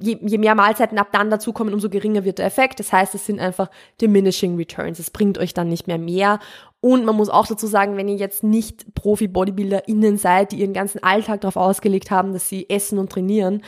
je, 0.00 0.18
je 0.20 0.38
mehr 0.38 0.56
Mahlzeiten 0.56 0.98
ab 0.98 1.10
dann 1.12 1.30
dazukommen, 1.30 1.72
umso 1.72 1.88
geringer 1.88 2.24
wird 2.24 2.38
der 2.38 2.46
Effekt. 2.46 2.80
Das 2.80 2.92
heißt, 2.92 3.14
es 3.14 3.24
sind 3.26 3.38
einfach 3.38 3.70
diminishing 4.00 4.56
returns. 4.56 4.98
Es 4.98 5.10
bringt 5.10 5.38
euch 5.38 5.54
dann 5.54 5.68
nicht 5.68 5.86
mehr 5.86 5.98
mehr. 5.98 6.40
Und 6.80 7.04
man 7.04 7.14
muss 7.14 7.28
auch 7.28 7.46
dazu 7.46 7.68
sagen, 7.68 7.96
wenn 7.96 8.08
ihr 8.08 8.16
jetzt 8.16 8.42
nicht 8.42 8.92
Profi-BodybuilderInnen 8.96 10.16
seid, 10.16 10.50
die 10.50 10.60
ihren 10.60 10.72
ganzen 10.72 11.00
Alltag 11.02 11.42
darauf 11.42 11.56
ausgelegt 11.56 12.10
haben, 12.10 12.32
dass 12.32 12.48
sie 12.48 12.68
essen 12.68 12.98
und 12.98 13.12
trainieren, 13.12 13.62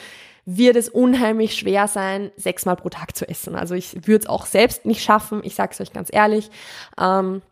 wird 0.45 0.77
es 0.77 0.89
unheimlich 0.89 1.55
schwer 1.55 1.87
sein, 1.87 2.33
sechsmal 2.37 2.77
pro 2.77 2.89
Tag 2.89 3.15
zu 3.17 3.29
essen. 3.29 3.55
Also 3.55 3.75
ich 3.75 4.07
würde 4.07 4.25
es 4.25 4.27
auch 4.27 4.47
selbst 4.47 4.85
nicht 4.85 5.03
schaffen, 5.03 5.43
ich 5.45 5.55
sage 5.55 5.71
es 5.73 5.81
euch 5.81 5.93
ganz 5.93 6.09
ehrlich. 6.13 6.51
Ähm, 7.01 7.43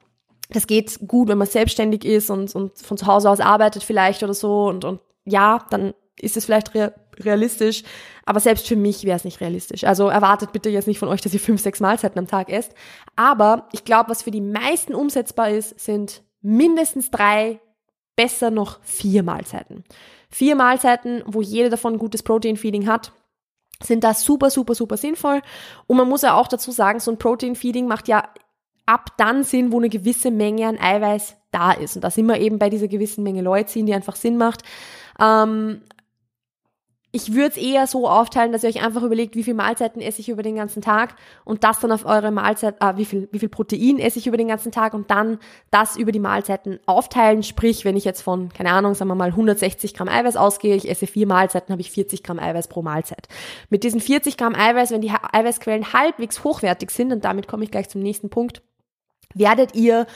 das 0.52 0.66
geht 0.66 1.06
gut, 1.06 1.28
wenn 1.28 1.38
man 1.38 1.46
selbstständig 1.46 2.04
ist 2.04 2.30
und, 2.30 2.54
und 2.54 2.78
von 2.78 2.96
zu 2.96 3.06
Hause 3.06 3.30
aus 3.30 3.40
arbeitet 3.40 3.82
vielleicht 3.82 4.22
oder 4.22 4.34
so. 4.34 4.66
Und, 4.66 4.84
und 4.84 5.00
ja, 5.24 5.64
dann 5.70 5.94
ist 6.18 6.36
es 6.36 6.44
vielleicht 6.44 6.74
re 6.74 6.94
realistisch, 7.22 7.82
aber 8.24 8.40
selbst 8.40 8.66
für 8.66 8.76
mich 8.76 9.04
wäre 9.04 9.16
es 9.16 9.24
nicht 9.24 9.42
realistisch. 9.42 9.84
Also 9.84 10.08
erwartet 10.08 10.52
bitte 10.52 10.70
jetzt 10.70 10.88
nicht 10.88 10.98
von 10.98 11.08
euch, 11.08 11.20
dass 11.20 11.34
ihr 11.34 11.40
fünf, 11.40 11.60
sechs 11.60 11.78
Mahlzeiten 11.78 12.18
am 12.18 12.26
Tag 12.26 12.48
esst. 12.48 12.72
Aber 13.14 13.68
ich 13.72 13.84
glaube, 13.84 14.08
was 14.08 14.22
für 14.22 14.30
die 14.30 14.40
meisten 14.40 14.94
umsetzbar 14.94 15.50
ist, 15.50 15.78
sind 15.78 16.22
mindestens 16.40 17.10
drei, 17.10 17.60
besser 18.16 18.50
noch 18.50 18.80
vier 18.82 19.22
Mahlzeiten. 19.22 19.84
Vier 20.30 20.56
Mahlzeiten, 20.56 21.22
wo 21.26 21.42
jede 21.42 21.68
davon 21.68 21.98
gutes 21.98 22.22
Protein-Feeding 22.22 22.86
hat, 22.86 23.12
sind 23.82 24.02
da 24.02 24.14
super, 24.14 24.48
super, 24.48 24.74
super 24.74 24.96
sinnvoll. 24.96 25.42
Und 25.86 25.98
man 25.98 26.08
muss 26.08 26.22
ja 26.22 26.34
auch 26.34 26.48
dazu 26.48 26.70
sagen, 26.70 27.00
so 27.00 27.10
ein 27.10 27.18
Protein-Feeding 27.18 27.86
macht 27.86 28.08
ja 28.08 28.28
ab 28.90 29.16
dann 29.16 29.44
Sinn, 29.44 29.70
wo 29.70 29.78
eine 29.78 29.88
gewisse 29.88 30.32
Menge 30.32 30.66
an 30.66 30.78
Eiweiß 30.78 31.36
da 31.52 31.70
ist. 31.70 31.94
Und 31.94 32.02
da 32.02 32.10
sind 32.10 32.26
wir 32.26 32.40
eben 32.40 32.58
bei 32.58 32.70
dieser 32.70 32.88
gewissen 32.88 33.22
Menge 33.22 33.40
Leucin, 33.40 33.86
die 33.86 33.94
einfach 33.94 34.16
Sinn 34.16 34.36
macht. 34.36 34.62
Ähm, 35.20 35.82
ich 37.12 37.34
würde 37.34 37.48
es 37.48 37.56
eher 37.56 37.86
so 37.86 38.08
aufteilen, 38.08 38.52
dass 38.52 38.62
ihr 38.62 38.68
euch 38.68 38.84
einfach 38.84 39.02
überlegt, 39.02 39.34
wie 39.34 39.42
viel 39.42 39.54
Mahlzeiten 39.54 40.00
esse 40.00 40.20
ich 40.20 40.28
über 40.28 40.42
den 40.42 40.56
ganzen 40.56 40.80
Tag 40.80 41.16
und 41.44 41.64
das 41.64 41.80
dann 41.80 41.90
auf 41.90 42.04
eure 42.04 42.30
Mahlzeit, 42.30 42.76
ah, 42.80 42.96
wie 42.96 43.04
viel, 43.04 43.28
wie 43.32 43.40
viel 43.40 43.48
Protein 43.48 43.98
esse 43.98 44.18
ich 44.18 44.26
über 44.28 44.36
den 44.36 44.46
ganzen 44.48 44.70
Tag 44.70 44.94
und 44.94 45.10
dann 45.10 45.38
das 45.70 45.96
über 45.96 46.12
die 46.12 46.20
Mahlzeiten 46.20 46.78
aufteilen. 46.86 47.42
Sprich, 47.42 47.84
wenn 47.84 47.96
ich 47.96 48.04
jetzt 48.04 48.22
von, 48.22 48.50
keine 48.50 48.70
Ahnung, 48.70 48.94
sagen 48.94 49.08
wir 49.08 49.16
mal 49.16 49.30
160 49.30 49.94
Gramm 49.94 50.08
Eiweiß 50.08 50.36
ausgehe, 50.36 50.76
ich 50.76 50.88
esse 50.88 51.08
vier 51.08 51.26
Mahlzeiten, 51.26 51.72
habe 51.72 51.80
ich 51.80 51.90
40 51.90 52.22
Gramm 52.22 52.38
Eiweiß 52.38 52.68
pro 52.68 52.82
Mahlzeit. 52.82 53.28
Mit 53.70 53.82
diesen 53.82 54.00
40 54.00 54.36
Gramm 54.36 54.54
Eiweiß, 54.54 54.92
wenn 54.92 55.00
die 55.00 55.10
Eiweißquellen 55.10 55.92
halbwegs 55.92 56.44
hochwertig 56.44 56.90
sind, 56.90 57.12
und 57.12 57.24
damit 57.24 57.48
komme 57.48 57.64
ich 57.64 57.72
gleich 57.72 57.88
zum 57.88 58.02
nächsten 58.02 58.30
Punkt, 58.30 58.62
werdet 59.34 59.74
ihr 59.74 60.06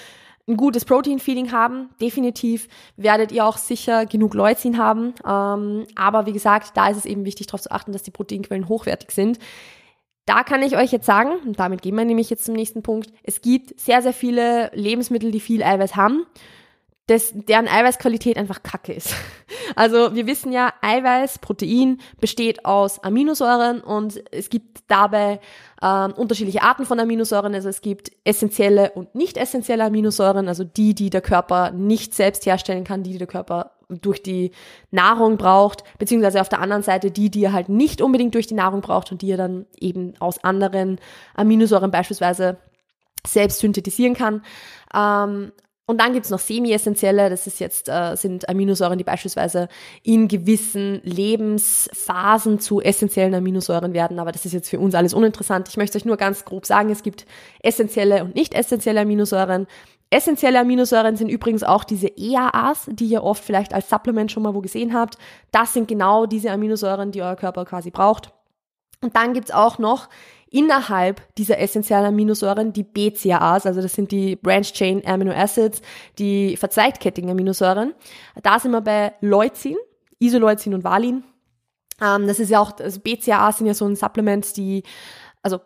ein 0.46 0.56
gutes 0.56 0.84
Protein-Feeding 0.84 1.52
haben, 1.52 1.88
definitiv 2.00 2.68
werdet 2.96 3.32
ihr 3.32 3.46
auch 3.46 3.56
sicher 3.56 4.04
genug 4.04 4.34
Leucin 4.34 4.76
haben. 4.76 5.14
Ähm, 5.26 5.86
aber 5.94 6.26
wie 6.26 6.32
gesagt, 6.32 6.76
da 6.76 6.88
ist 6.88 6.98
es 6.98 7.06
eben 7.06 7.24
wichtig 7.24 7.46
darauf 7.46 7.62
zu 7.62 7.70
achten, 7.70 7.92
dass 7.92 8.02
die 8.02 8.10
Proteinquellen 8.10 8.68
hochwertig 8.68 9.10
sind. 9.10 9.38
Da 10.26 10.42
kann 10.42 10.62
ich 10.62 10.76
euch 10.76 10.92
jetzt 10.92 11.06
sagen, 11.06 11.32
und 11.46 11.58
damit 11.58 11.82
gehen 11.82 11.96
wir 11.96 12.04
nämlich 12.04 12.30
jetzt 12.30 12.44
zum 12.44 12.54
nächsten 12.54 12.82
Punkt, 12.82 13.10
es 13.22 13.40
gibt 13.40 13.78
sehr, 13.78 14.02
sehr 14.02 14.12
viele 14.12 14.70
Lebensmittel, 14.74 15.30
die 15.30 15.40
viel 15.40 15.62
Eiweiß 15.62 15.96
haben 15.96 16.26
das, 17.06 17.32
deren 17.34 17.68
Eiweißqualität 17.68 18.38
einfach 18.38 18.62
kacke 18.62 18.92
ist. 18.92 19.14
Also 19.76 20.14
wir 20.14 20.26
wissen 20.26 20.52
ja, 20.52 20.72
Eiweiß, 20.82 21.38
Protein 21.38 21.98
besteht 22.20 22.64
aus 22.64 23.02
Aminosäuren 23.02 23.80
und 23.80 24.22
es 24.30 24.50
gibt 24.50 24.80
dabei 24.88 25.40
ähm, 25.82 26.12
unterschiedliche 26.12 26.62
Arten 26.62 26.84
von 26.84 27.00
Aminosäuren. 27.00 27.54
Also 27.54 27.70
es 27.70 27.80
gibt 27.80 28.12
essentielle 28.24 28.92
und 28.92 29.14
nicht 29.14 29.36
essentielle 29.36 29.84
Aminosäuren, 29.84 30.48
also 30.48 30.64
die, 30.64 30.94
die 30.94 31.08
der 31.08 31.22
Körper 31.22 31.70
nicht 31.70 32.14
selbst 32.14 32.46
herstellen 32.46 32.84
kann, 32.84 33.02
die, 33.02 33.12
die 33.12 33.18
der 33.18 33.26
Körper 33.26 33.72
durch 33.88 34.22
die 34.22 34.52
Nahrung 34.90 35.38
braucht, 35.38 35.82
beziehungsweise 35.98 36.40
auf 36.40 36.48
der 36.48 36.60
anderen 36.60 36.82
Seite 36.82 37.10
die, 37.10 37.30
die 37.30 37.44
er 37.44 37.52
halt 37.52 37.68
nicht 37.68 38.02
unbedingt 38.02 38.34
durch 38.34 38.46
die 38.46 38.54
Nahrung 38.54 38.80
braucht 38.80 39.10
und 39.12 39.22
die 39.22 39.30
er 39.30 39.38
dann 39.38 39.66
eben 39.78 40.14
aus 40.20 40.44
anderen 40.44 41.00
Aminosäuren 41.34 41.90
beispielsweise 41.90 42.58
selbst 43.26 43.60
synthetisieren 43.60 44.14
kann. 44.14 44.42
Ähm, 44.94 45.52
Und 45.86 46.00
dann 46.00 46.14
gibt's 46.14 46.30
noch 46.30 46.38
semi-essentielle, 46.38 47.28
das 47.28 47.46
ist 47.46 47.60
jetzt, 47.60 47.90
äh, 47.90 48.16
sind 48.16 48.48
Aminosäuren, 48.48 48.96
die 48.96 49.04
beispielsweise 49.04 49.68
in 50.02 50.28
gewissen 50.28 51.02
Lebensphasen 51.04 52.58
zu 52.58 52.80
essentiellen 52.80 53.34
Aminosäuren 53.34 53.92
werden, 53.92 54.18
aber 54.18 54.32
das 54.32 54.46
ist 54.46 54.52
jetzt 54.52 54.70
für 54.70 54.80
uns 54.80 54.94
alles 54.94 55.12
uninteressant. 55.12 55.68
Ich 55.68 55.76
möchte 55.76 55.98
euch 55.98 56.06
nur 56.06 56.16
ganz 56.16 56.46
grob 56.46 56.64
sagen, 56.64 56.88
es 56.88 57.02
gibt 57.02 57.26
essentielle 57.62 58.24
und 58.24 58.34
nicht 58.34 58.54
essentielle 58.54 59.00
Aminosäuren. 59.00 59.66
Essentielle 60.08 60.60
Aminosäuren 60.60 61.16
sind 61.16 61.28
übrigens 61.28 61.62
auch 61.62 61.84
diese 61.84 62.08
EAAs, 62.08 62.88
die 62.90 63.06
ihr 63.06 63.22
oft 63.22 63.44
vielleicht 63.44 63.74
als 63.74 63.90
Supplement 63.90 64.32
schon 64.32 64.42
mal 64.42 64.54
wo 64.54 64.62
gesehen 64.62 64.94
habt. 64.94 65.18
Das 65.50 65.74
sind 65.74 65.86
genau 65.86 66.24
diese 66.24 66.50
Aminosäuren, 66.50 67.10
die 67.10 67.20
euer 67.20 67.36
Körper 67.36 67.66
quasi 67.66 67.90
braucht. 67.90 68.32
Und 69.02 69.16
dann 69.16 69.34
gibt's 69.34 69.50
auch 69.50 69.78
noch 69.78 70.08
innerhalb 70.54 71.20
dieser 71.36 71.58
essentiellen 71.58 72.06
Aminosäuren 72.06 72.72
die 72.72 72.84
BCAAs, 72.84 73.66
also 73.66 73.82
das 73.82 73.92
sind 73.92 74.12
die 74.12 74.36
Branch 74.36 74.62
Chain 74.62 75.04
Amino 75.04 75.32
Acids, 75.32 75.82
die 76.16 76.56
verzweigkettigen 76.56 77.28
Aminosäuren. 77.28 77.92
Da 78.40 78.60
sind 78.60 78.70
wir 78.70 78.80
bei 78.80 79.14
Leucin, 79.20 79.76
Isoleucin 80.20 80.72
und 80.72 80.84
Valin. 80.84 81.24
Ähm, 82.00 82.28
das 82.28 82.38
ist 82.38 82.50
ja 82.50 82.60
auch, 82.60 82.78
also 82.78 83.00
BCAAs 83.00 83.58
sind 83.58 83.66
ja 83.66 83.74
so 83.74 83.84
ein 83.84 83.96
Supplement, 83.96 84.56
die, 84.56 84.84
also 85.42 85.58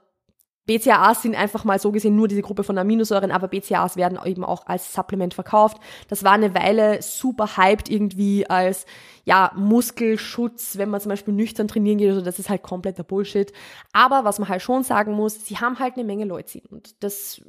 BCAAs 0.68 1.22
sind 1.22 1.34
einfach 1.34 1.64
mal 1.64 1.78
so 1.78 1.90
gesehen 1.90 2.14
nur 2.14 2.28
diese 2.28 2.42
Gruppe 2.42 2.62
von 2.62 2.76
Aminosäuren, 2.76 3.30
aber 3.30 3.48
BCAAs 3.48 3.96
werden 3.96 4.18
eben 4.26 4.44
auch 4.44 4.66
als 4.66 4.92
Supplement 4.92 5.32
verkauft. 5.32 5.78
Das 6.08 6.24
war 6.24 6.32
eine 6.32 6.54
Weile 6.54 7.00
super 7.00 7.56
hyped 7.56 7.88
irgendwie 7.88 8.48
als 8.48 8.84
ja, 9.24 9.50
Muskelschutz, 9.56 10.76
wenn 10.76 10.90
man 10.90 11.00
zum 11.00 11.08
Beispiel 11.08 11.32
nüchtern 11.32 11.68
trainieren 11.68 11.96
geht, 11.96 12.10
also 12.10 12.20
das 12.20 12.38
ist 12.38 12.50
halt 12.50 12.62
kompletter 12.62 13.02
Bullshit. 13.02 13.50
Aber 13.94 14.24
was 14.24 14.38
man 14.38 14.50
halt 14.50 14.60
schon 14.60 14.84
sagen 14.84 15.14
muss, 15.14 15.46
sie 15.46 15.56
haben 15.56 15.78
halt 15.78 15.94
eine 15.94 16.04
Menge 16.04 16.26
Leucin 16.26 16.66
und 16.70 17.02
das 17.02 17.40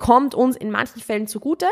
kommt 0.00 0.34
uns 0.34 0.56
in 0.56 0.72
manchen 0.72 1.00
Fällen 1.00 1.28
zugute, 1.28 1.66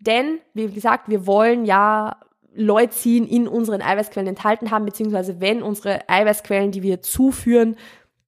denn 0.00 0.38
wie 0.54 0.68
gesagt, 0.68 1.10
wir 1.10 1.26
wollen 1.26 1.66
ja 1.66 2.16
Leucin 2.54 3.26
in 3.26 3.46
unseren 3.46 3.82
Eiweißquellen 3.82 4.28
enthalten 4.28 4.70
haben, 4.70 4.86
beziehungsweise 4.86 5.42
wenn 5.42 5.62
unsere 5.62 6.08
Eiweißquellen, 6.08 6.70
die 6.70 6.82
wir 6.82 7.02
zuführen 7.02 7.76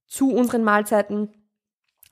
zu 0.06 0.30
unseren 0.30 0.62
Mahlzeiten, 0.62 1.30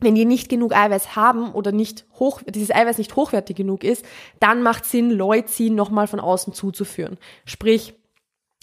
wenn 0.04 0.14
die 0.14 0.24
nicht 0.24 0.48
genug 0.48 0.74
Eiweiß 0.74 1.16
haben 1.16 1.52
oder 1.52 1.72
nicht 1.72 2.04
hoch, 2.18 2.42
dieses 2.46 2.74
Eiweiß 2.74 2.98
nicht 2.98 3.16
hochwertig 3.16 3.56
genug 3.56 3.84
ist, 3.84 4.04
dann 4.40 4.62
macht 4.62 4.84
Sinn, 4.84 5.10
Leucin 5.10 5.74
nochmal 5.74 6.06
von 6.06 6.20
außen 6.20 6.52
zuzuführen. 6.52 7.18
Sprich, 7.44 7.94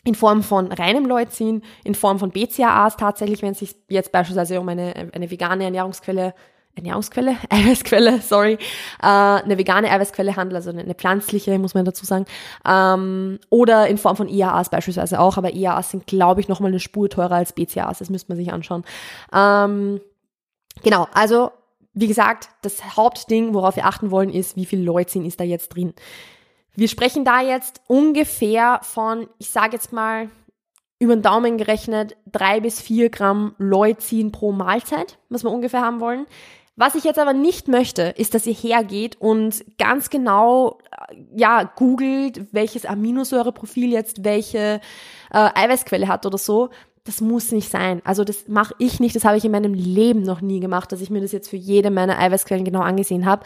in 0.04 0.16
Form 0.16 0.42
von 0.42 0.72
reinem 0.72 1.06
Leucin, 1.06 1.62
in 1.84 1.94
Form 1.94 2.18
von 2.18 2.32
BCAAs 2.32 2.98
tatsächlich, 2.98 3.42
wenn 3.42 3.52
es 3.52 3.60
sich 3.60 3.76
jetzt 3.88 4.12
beispielsweise 4.12 4.60
um 4.60 4.68
eine, 4.68 5.12
eine 5.14 5.30
vegane 5.30 5.66
Ernährungsquelle 5.66 6.34
Ernährungsquelle, 6.76 7.36
Eiweißquelle, 7.50 8.22
sorry, 8.22 8.54
äh, 8.54 9.06
eine 9.06 9.58
vegane 9.58 9.92
Eiweißquelle 9.92 10.36
handelt, 10.36 10.56
also 10.56 10.70
eine, 10.70 10.94
pflanzliche, 10.94 11.58
muss 11.60 11.74
man 11.74 11.86
dazu 11.86 12.06
sagen, 12.06 12.26
ähm, 12.66 13.40
oder 13.50 13.88
in 13.88 13.98
Form 13.98 14.16
von 14.16 14.30
IAAs 14.30 14.70
beispielsweise 14.70 15.20
auch, 15.20 15.38
aber 15.38 15.54
IAAs 15.54 15.92
sind, 15.92 16.08
glaube 16.08 16.42
ich, 16.42 16.48
nochmal 16.48 16.72
eine 16.72 16.80
Spur 16.80 17.10
teurer 17.10 17.36
als 17.36 17.54
BCAAs, 17.54 18.00
das 18.00 18.10
müsste 18.10 18.32
man 18.32 18.38
sich 18.38 18.54
anschauen. 18.54 18.84
Ähm, 19.34 20.00
Genau, 20.84 21.08
also 21.14 21.52
wie 21.94 22.08
gesagt, 22.08 22.50
das 22.62 22.96
Hauptding, 22.96 23.54
worauf 23.54 23.76
wir 23.76 23.86
achten 23.86 24.12
wollen, 24.12 24.30
ist, 24.30 24.56
wie 24.56 24.66
viel 24.66 24.82
Leucin 24.82 25.26
ist 25.26 25.40
da 25.40 25.44
jetzt 25.44 25.70
drin. 25.70 25.94
Wir 26.74 26.88
sprechen 26.88 27.26
da 27.26 27.42
jetzt 27.42 27.82
ungefähr 27.88 28.80
von, 28.84 29.28
ich 29.40 29.50
sage 29.50 29.74
jetzt 29.74 29.92
mal, 29.92 30.30
über 31.00 31.16
den 31.16 31.22
Daumen 31.22 31.58
gerechnet, 31.58 32.16
drei 32.32 32.60
bis 32.60 32.80
vier 32.80 33.10
Gramm 33.10 33.56
Leucin 33.58 34.32
pro 34.32 34.52
Mahlzeit, 34.52 35.18
was 35.30 35.44
wir 35.44 35.52
ungefähr 35.52 35.82
haben 35.82 36.00
wollen. 36.00 36.28
Was 36.78 36.96
ich 36.96 37.04
jetzt 37.04 37.20
aber 37.20 37.34
nicht 37.34 37.68
möchte, 37.68 38.04
ist, 38.18 38.34
dass 38.34 38.48
ihr 38.48 38.54
hergeht 38.54 39.20
und 39.20 39.66
ganz 39.78 40.10
genau, 40.10 40.78
ja, 41.36 41.64
googelt, 41.64 42.54
welches 42.54 42.86
Aminosäureprofil 42.86 43.92
jetzt 43.92 44.24
welche 44.24 44.80
äh, 45.32 45.50
Eiweißquelle 45.54 46.08
hat 46.08 46.26
oder 46.26 46.38
so, 46.38 46.70
das 47.04 47.22
muss 47.22 47.52
nicht 47.52 47.70
sein. 47.70 48.02
Also 48.04 48.24
das 48.24 48.48
mache 48.48 48.76
ich 48.78 49.00
nicht, 49.00 49.16
das 49.16 49.26
habe 49.26 49.38
ich 49.38 49.46
in 49.46 49.52
meinem 49.52 49.74
Leben 49.74 50.22
noch 50.22 50.42
nie 50.42 50.60
gemacht, 50.60 50.92
dass 50.92 51.02
ich 51.02 51.10
mir 51.10 51.22
das 51.22 51.32
jetzt 51.32 51.50
für 51.50 51.58
jede 51.58 51.92
meiner 51.92 52.20
Eiweißquellen 52.20 52.66
genau 52.66 52.82
angesehen 52.82 53.26
habe. 53.26 53.44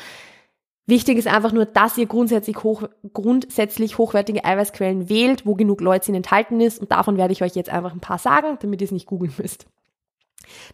Wichtig 0.87 1.17
ist 1.17 1.27
einfach 1.27 1.51
nur, 1.51 1.65
dass 1.65 1.97
ihr 1.97 2.05
grundsätzlich, 2.05 2.63
hoch, 2.63 2.83
grundsätzlich 3.11 3.97
hochwertige 3.97 4.45
Eiweißquellen 4.45 5.09
wählt, 5.09 5.45
wo 5.45 5.55
genug 5.55 5.81
Leucin 5.81 6.13
enthalten 6.13 6.61
ist. 6.61 6.79
Und 6.79 6.91
davon 6.91 7.17
werde 7.17 7.33
ich 7.33 7.41
euch 7.41 7.55
jetzt 7.55 7.71
einfach 7.71 7.93
ein 7.93 8.01
paar 8.01 8.19
sagen, 8.19 8.57
damit 8.61 8.81
ihr 8.81 8.85
es 8.85 8.91
nicht 8.91 9.07
googeln 9.07 9.33
müsst. 9.37 9.65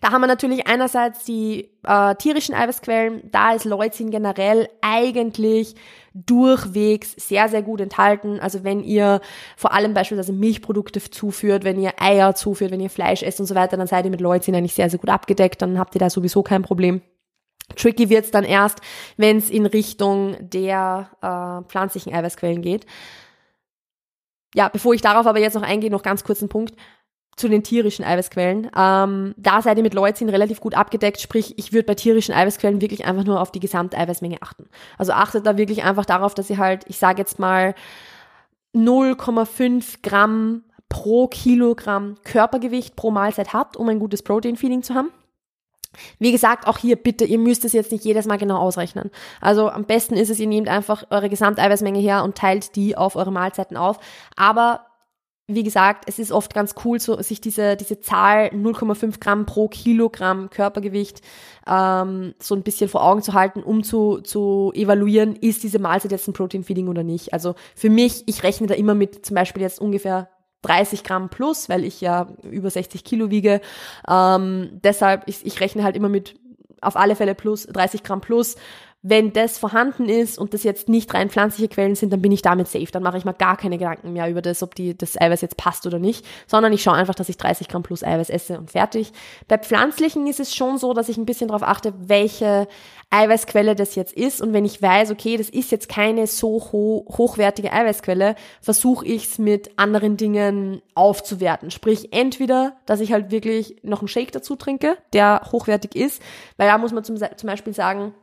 Da 0.01 0.11
haben 0.11 0.21
wir 0.21 0.27
natürlich 0.27 0.67
einerseits 0.67 1.23
die 1.23 1.69
äh, 1.83 2.15
tierischen 2.15 2.55
Eiweißquellen. 2.55 3.29
Da 3.31 3.53
ist 3.53 3.65
Leucin 3.65 4.11
generell 4.11 4.69
eigentlich 4.81 5.75
durchwegs 6.13 7.13
sehr, 7.17 7.47
sehr 7.49 7.61
gut 7.61 7.79
enthalten. 7.81 8.39
Also 8.39 8.63
wenn 8.63 8.83
ihr 8.83 9.21
vor 9.55 9.73
allem 9.73 9.93
beispielsweise 9.93 10.33
Milchprodukte 10.33 11.01
zuführt, 11.01 11.63
wenn 11.63 11.79
ihr 11.79 11.93
Eier 12.01 12.35
zuführt, 12.35 12.71
wenn 12.71 12.81
ihr 12.81 12.89
Fleisch 12.89 13.23
esst 13.23 13.39
und 13.39 13.45
so 13.45 13.55
weiter, 13.55 13.77
dann 13.77 13.87
seid 13.87 14.05
ihr 14.05 14.11
mit 14.11 14.21
Leucin 14.21 14.55
eigentlich 14.55 14.73
sehr, 14.73 14.89
sehr 14.89 14.99
gut 14.99 15.09
abgedeckt. 15.09 15.61
Dann 15.61 15.79
habt 15.79 15.95
ihr 15.95 15.99
da 15.99 16.09
sowieso 16.09 16.43
kein 16.43 16.63
Problem. 16.63 17.01
Tricky 17.75 18.09
wird's 18.09 18.31
dann 18.31 18.43
erst, 18.43 18.81
wenn 19.15 19.37
es 19.37 19.49
in 19.49 19.65
Richtung 19.65 20.35
der 20.41 21.11
äh, 21.21 21.69
pflanzlichen 21.69 22.13
Eiweißquellen 22.13 22.61
geht. 22.61 22.85
Ja, 24.53 24.67
bevor 24.67 24.93
ich 24.93 25.01
darauf 25.01 25.25
aber 25.25 25.39
jetzt 25.39 25.53
noch 25.53 25.61
eingehe, 25.61 25.89
noch 25.89 26.03
ganz 26.03 26.25
kurz 26.25 26.41
ein 26.41 26.49
Punkt 26.49 26.75
zu 27.41 27.49
den 27.49 27.63
tierischen 27.63 28.05
Eiweißquellen. 28.05 28.71
Ähm, 28.77 29.33
da 29.35 29.61
seid 29.61 29.77
ihr 29.77 29.83
mit 29.83 29.93
Leucin 29.93 30.29
relativ 30.29 30.61
gut 30.61 30.75
abgedeckt, 30.75 31.19
sprich, 31.19 31.57
ich 31.57 31.73
würde 31.73 31.87
bei 31.87 31.95
tierischen 31.95 32.33
Eiweißquellen 32.33 32.79
wirklich 32.79 33.05
einfach 33.05 33.25
nur 33.25 33.41
auf 33.41 33.51
die 33.51 33.59
Gesamteiweißmenge 33.59 34.37
achten. 34.41 34.69
Also 34.97 35.11
achtet 35.11 35.45
da 35.45 35.57
wirklich 35.57 35.83
einfach 35.83 36.05
darauf, 36.05 36.33
dass 36.33 36.49
ihr 36.49 36.57
halt, 36.57 36.85
ich 36.87 36.97
sage 36.97 37.19
jetzt 37.19 37.39
mal, 37.39 37.75
0,5 38.73 39.97
Gramm 40.01 40.63
pro 40.87 41.27
Kilogramm 41.27 42.15
Körpergewicht 42.23 42.95
pro 42.95 43.11
Mahlzeit 43.11 43.53
habt, 43.53 43.75
um 43.75 43.89
ein 43.89 43.99
gutes 43.99 44.23
Protein-Feeding 44.23 44.83
zu 44.83 44.93
haben. 44.93 45.09
Wie 46.19 46.31
gesagt, 46.31 46.67
auch 46.67 46.77
hier 46.77 46.95
bitte, 46.95 47.25
ihr 47.25 47.39
müsst 47.39 47.65
es 47.65 47.73
jetzt 47.73 47.91
nicht 47.91 48.05
jedes 48.05 48.25
Mal 48.25 48.37
genau 48.37 48.57
ausrechnen. 48.57 49.11
Also 49.41 49.69
am 49.69 49.85
besten 49.85 50.15
ist 50.15 50.29
es, 50.29 50.39
ihr 50.39 50.47
nehmt 50.47 50.69
einfach 50.69 51.03
eure 51.09 51.29
Gesamteiweißmenge 51.29 51.99
her 51.99 52.23
und 52.23 52.37
teilt 52.37 52.75
die 52.75 52.95
auf 52.95 53.15
eure 53.15 53.31
Mahlzeiten 53.31 53.75
auf. 53.75 53.99
Aber 54.37 54.85
wie 55.47 55.63
gesagt, 55.63 56.05
es 56.07 56.19
ist 56.19 56.31
oft 56.31 56.53
ganz 56.53 56.75
cool, 56.85 56.99
so, 56.99 57.21
sich 57.21 57.41
diese, 57.41 57.75
diese 57.75 57.99
Zahl 57.99 58.47
0,5 58.47 59.19
Gramm 59.19 59.45
pro 59.45 59.67
Kilogramm 59.67 60.49
Körpergewicht 60.49 61.21
ähm, 61.67 62.33
so 62.39 62.55
ein 62.55 62.63
bisschen 62.63 62.89
vor 62.89 63.03
Augen 63.03 63.21
zu 63.21 63.33
halten, 63.33 63.63
um 63.63 63.83
zu, 63.83 64.19
zu 64.21 64.71
evaluieren, 64.73 65.35
ist 65.35 65.63
diese 65.63 65.79
Mahlzeit 65.79 66.11
jetzt 66.11 66.27
ein 66.27 66.33
Protein-Feeding 66.33 66.87
oder 66.87 67.03
nicht. 67.03 67.33
Also 67.33 67.55
für 67.75 67.89
mich, 67.89 68.23
ich 68.27 68.43
rechne 68.43 68.67
da 68.67 68.75
immer 68.75 68.95
mit 68.95 69.25
zum 69.25 69.35
Beispiel 69.35 69.61
jetzt 69.61 69.81
ungefähr 69.81 70.29
30 70.63 71.03
Gramm 71.03 71.29
plus, 71.29 71.69
weil 71.69 71.83
ich 71.83 72.01
ja 72.01 72.27
über 72.43 72.69
60 72.69 73.03
Kilo 73.03 73.29
wiege. 73.31 73.61
Ähm, 74.07 74.79
deshalb, 74.83 75.23
ich, 75.27 75.45
ich 75.45 75.59
rechne 75.59 75.83
halt 75.83 75.95
immer 75.95 76.09
mit 76.09 76.35
auf 76.81 76.95
alle 76.95 77.15
Fälle 77.15 77.35
plus, 77.35 77.65
30 77.67 78.03
Gramm 78.03 78.21
plus 78.21 78.55
wenn 79.03 79.33
das 79.33 79.57
vorhanden 79.57 80.09
ist 80.09 80.37
und 80.37 80.53
das 80.53 80.63
jetzt 80.63 80.87
nicht 80.87 81.11
rein 81.13 81.31
pflanzliche 81.31 81.67
Quellen 81.69 81.95
sind, 81.95 82.13
dann 82.13 82.21
bin 82.21 82.31
ich 82.31 82.43
damit 82.43 82.67
safe. 82.67 82.91
Dann 82.91 83.01
mache 83.01 83.17
ich 83.17 83.25
mir 83.25 83.33
gar 83.33 83.57
keine 83.57 83.79
Gedanken 83.79 84.13
mehr 84.13 84.29
über 84.29 84.43
das, 84.43 84.61
ob 84.61 84.75
die, 84.75 84.95
das 84.95 85.19
Eiweiß 85.19 85.41
jetzt 85.41 85.57
passt 85.57 85.87
oder 85.87 85.97
nicht, 85.97 86.23
sondern 86.45 86.71
ich 86.71 86.83
schaue 86.83 86.93
einfach, 86.93 87.15
dass 87.15 87.27
ich 87.27 87.37
30 87.37 87.67
Gramm 87.67 87.81
plus 87.81 88.03
Eiweiß 88.03 88.29
esse 88.29 88.59
und 88.59 88.71
fertig. 88.71 89.11
Bei 89.47 89.57
pflanzlichen 89.57 90.27
ist 90.27 90.39
es 90.39 90.53
schon 90.53 90.77
so, 90.77 90.93
dass 90.93 91.09
ich 91.09 91.17
ein 91.17 91.25
bisschen 91.25 91.47
darauf 91.47 91.63
achte, 91.63 91.93
welche 91.97 92.67
Eiweißquelle 93.09 93.75
das 93.75 93.95
jetzt 93.95 94.13
ist. 94.13 94.39
Und 94.39 94.53
wenn 94.53 94.65
ich 94.65 94.81
weiß, 94.81 95.09
okay, 95.09 95.35
das 95.35 95.49
ist 95.49 95.71
jetzt 95.71 95.89
keine 95.89 96.27
so 96.27 96.61
ho 96.71 97.05
hochwertige 97.17 97.73
Eiweißquelle, 97.73 98.35
versuche 98.61 99.05
ich 99.05 99.25
es 99.25 99.37
mit 99.39 99.79
anderen 99.79 100.15
Dingen 100.15 100.81
aufzuwerten. 100.93 101.71
Sprich, 101.71 102.13
entweder, 102.13 102.77
dass 102.85 102.99
ich 102.99 103.11
halt 103.11 103.31
wirklich 103.31 103.77
noch 103.81 104.01
einen 104.01 104.07
Shake 104.07 104.31
dazu 104.31 104.55
trinke, 104.55 104.95
der 105.13 105.41
hochwertig 105.51 105.95
ist, 105.95 106.21
weil 106.57 106.67
da 106.67 106.77
muss 106.77 106.93
man 106.93 107.03
zum, 107.03 107.17
zum 107.17 107.47
Beispiel 107.47 107.73
sagen, 107.73 108.13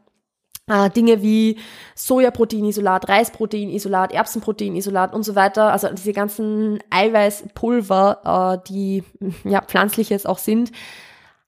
äh, 0.69 0.91
Dinge 0.91 1.23
wie 1.23 1.59
Sojaproteinisolat, 1.95 3.09
Reisproteinisolat, 3.09 4.13
Erbsenproteinisolat 4.13 5.15
und 5.15 5.23
so 5.23 5.35
weiter, 5.35 5.73
also 5.73 5.89
diese 5.89 6.13
ganzen 6.13 6.79
Eiweißpulver, 6.91 8.61
äh, 8.63 8.69
die 8.69 9.05
ja 9.45 9.63
pflanzliches 9.63 10.27
auch 10.27 10.39
sind, 10.39 10.73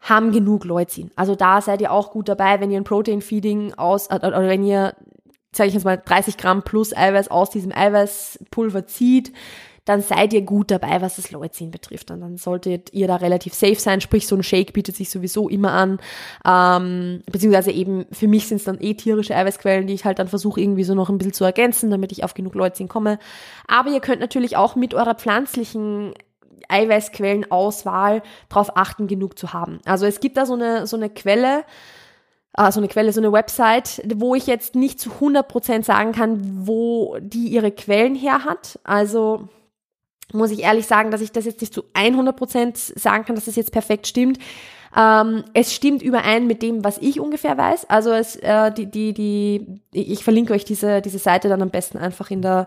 haben 0.01 0.33
genug 0.33 0.65
Leucin. 0.65 1.11
Also 1.17 1.35
da 1.35 1.61
seid 1.61 1.81
ihr 1.83 1.93
auch 1.93 2.11
gut 2.11 2.29
dabei, 2.29 2.61
wenn 2.61 2.71
ihr 2.71 2.81
ein 2.81 2.85
Protein 2.85 3.21
Feeding 3.21 3.75
aus 3.75 4.07
äh, 4.09 4.17
oder 4.17 4.49
wenn 4.49 4.65
ihr 4.65 4.95
sage 5.53 5.69
ich 5.69 5.75
jetzt 5.75 5.85
mal 5.85 6.01
30 6.03 6.37
Gramm 6.37 6.63
plus 6.63 6.97
Eiweiß 6.97 7.29
aus 7.29 7.51
diesem 7.51 7.73
Eiweißpulver 7.73 8.87
zieht, 8.87 9.33
dann 9.91 10.03
seid 10.03 10.33
ihr 10.33 10.43
gut 10.43 10.71
dabei, 10.71 11.03
was 11.03 11.17
das 11.17 11.33
Leucin 11.33 11.73
betrifft. 11.73 12.13
Und 12.13 12.21
dann 12.21 12.37
solltet 12.37 12.93
ihr 12.93 13.09
da 13.09 13.17
relativ 13.17 13.55
safe 13.55 13.75
sein. 13.75 14.01
Sprich, 14.01 14.29
so 14.29 14.37
ein 14.37 14.45
Shake 14.45 14.73
bietet 14.73 14.95
sich 14.95 15.11
sowieso 15.11 15.49
immer 15.49 15.73
an. 15.73 15.99
Ähm, 16.47 17.23
beziehungsweise 17.27 17.73
eben, 17.73 18.07
für 18.13 18.29
mich 18.29 18.47
sind 18.47 18.59
es 18.59 18.65
dann 18.65 18.81
eh 18.81 18.95
tierische 18.95 19.35
Eiweißquellen, 19.35 19.89
die 19.89 19.95
ich 19.95 20.05
halt 20.05 20.21
dann 20.21 20.29
versuche 20.29 20.61
irgendwie 20.61 20.85
so 20.85 20.95
noch 20.95 21.11
ein 21.11 21.19
bisschen 21.19 21.33
zu 21.33 21.45
ergänzen, 21.45 21.91
damit 21.91 22.13
ich 22.13 22.23
auf 22.23 22.35
genug 22.35 22.55
Leucin 22.55 22.87
komme. 22.87 23.19
Aber 23.67 23.91
ihr 23.91 23.99
könnt 23.99 24.21
natürlich 24.21 24.57
auch 24.57 24.77
mit 24.77 24.95
eurer 24.95 25.17
pflanzlichen 25.17 26.15
Eiweißquellenauswahl 26.69 28.23
darauf 28.49 28.77
achten, 28.77 29.09
genug 29.09 29.37
zu 29.37 29.53
haben. 29.53 29.81
Also 29.85 30.07
es 30.07 30.21
gibt 30.21 30.37
da 30.37 30.47
so 30.47 30.55
eine, 30.55 30.87
so 30.87 30.97
eine 30.97 31.11
Quelle, 31.11 31.65
äh, 32.57 32.71
so 32.71 32.79
eine 32.79 32.87
Quelle, 32.87 33.13
so 33.13 33.21
eine 33.21 33.33
Website, 33.33 34.03
wo 34.15 34.37
ich 34.37 34.47
jetzt 34.47 34.77
nicht 34.77 35.01
zu 35.01 35.11
100% 35.11 35.83
sagen 35.83 36.13
kann, 36.13 36.67
wo 36.67 37.17
die 37.21 37.49
ihre 37.49 37.73
Quellen 37.73 38.15
her 38.15 38.45
hat. 38.45 38.79
Also 38.85 39.49
muss 40.33 40.51
ich 40.51 40.61
ehrlich 40.61 40.87
sagen, 40.87 41.11
dass 41.11 41.21
ich 41.21 41.33
das 41.33 41.45
jetzt 41.45 41.61
nicht 41.61 41.75
zu 41.75 41.85
100% 41.95 42.99
sagen 42.99 43.25
kann, 43.25 43.35
dass 43.35 43.47
das 43.47 43.57
jetzt 43.57 43.73
perfekt 43.73 44.07
stimmt. 44.07 44.39
Ähm, 44.97 45.45
es 45.55 45.73
stimmt 45.73 46.03
überein 46.03 46.49
mit 46.49 46.63
dem, 46.63 46.83
was 46.83 46.99
ich 46.99 47.21
ungefähr 47.21 47.57
weiß. 47.57 47.89
Also 47.89 48.11
es, 48.11 48.35
äh, 48.37 48.73
die, 48.73 48.87
die, 48.87 49.13
die, 49.13 49.81
ich 49.93 50.25
verlinke 50.25 50.53
euch 50.53 50.65
diese, 50.65 51.01
diese 51.01 51.19
Seite 51.19 51.49
dann 51.49 51.63
am 51.63 51.71
besten 51.71 51.97
einfach 51.97 52.31
in 52.31 52.43
der, 52.43 52.67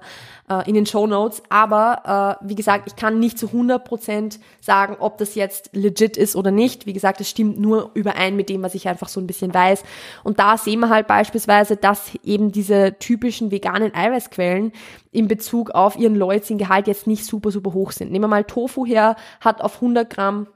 äh, 0.49 0.67
in 0.67 0.73
den 0.73 0.85
Show 0.85 1.05
Notes. 1.05 1.43
Aber 1.49 2.39
äh, 2.41 2.47
wie 2.47 2.55
gesagt, 2.55 2.87
ich 2.87 2.95
kann 2.95 3.19
nicht 3.19 3.37
zu 3.37 3.47
100 3.47 3.83
Prozent 3.83 4.39
sagen, 4.61 4.95
ob 4.99 5.17
das 5.17 5.35
jetzt 5.35 5.71
legit 5.73 6.15
ist 6.15 6.37
oder 6.37 6.51
nicht. 6.51 6.85
Wie 6.85 6.93
gesagt, 6.93 7.19
es 7.19 7.29
stimmt 7.29 7.59
nur 7.59 7.91
überein 7.93 8.37
mit 8.37 8.47
dem, 8.47 8.63
was 8.63 8.73
ich 8.73 8.87
einfach 8.87 9.09
so 9.09 9.19
ein 9.19 9.27
bisschen 9.27 9.53
weiß. 9.53 9.83
Und 10.23 10.39
da 10.39 10.57
sehen 10.57 10.79
wir 10.79 10.89
halt 10.89 11.07
beispielsweise, 11.07 11.75
dass 11.75 12.15
eben 12.23 12.53
diese 12.53 12.95
typischen 12.99 13.51
veganen 13.51 13.93
Eiweißquellen 13.93 14.71
in 15.11 15.27
Bezug 15.27 15.71
auf 15.71 15.97
ihren 15.97 16.15
Leucin-Gehalt 16.15 16.87
jetzt 16.87 17.05
nicht 17.05 17.25
super, 17.25 17.51
super 17.51 17.73
hoch 17.73 17.91
sind. 17.91 18.11
Nehmen 18.11 18.23
wir 18.23 18.29
mal 18.29 18.45
Tofu 18.45 18.85
her, 18.85 19.17
hat 19.41 19.61
auf 19.61 19.75
100 19.75 20.09
Gramm 20.09 20.47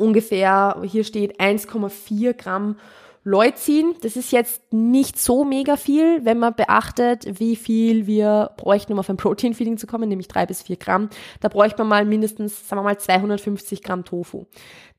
ungefähr, 0.00 0.80
hier 0.82 1.04
steht 1.04 1.40
1,4 1.40 2.34
Gramm 2.34 2.76
Leucin. 3.22 3.94
Das 4.00 4.16
ist 4.16 4.32
jetzt 4.32 4.72
nicht 4.72 5.18
so 5.18 5.44
mega 5.44 5.76
viel, 5.76 6.24
wenn 6.24 6.38
man 6.38 6.54
beachtet, 6.54 7.38
wie 7.38 7.54
viel 7.54 8.06
wir 8.06 8.52
bräuchten, 8.56 8.94
um 8.94 8.98
auf 8.98 9.10
ein 9.10 9.18
Protein-Feeding 9.18 9.76
zu 9.76 9.86
kommen, 9.86 10.08
nämlich 10.08 10.28
drei 10.28 10.46
bis 10.46 10.62
vier 10.62 10.76
Gramm. 10.76 11.10
Da 11.40 11.48
bräuchte 11.48 11.78
man 11.78 11.88
mal 11.88 12.04
mindestens, 12.04 12.68
sagen 12.68 12.80
wir 12.80 12.84
mal, 12.84 12.98
250 12.98 13.82
Gramm 13.82 14.04
Tofu. 14.04 14.46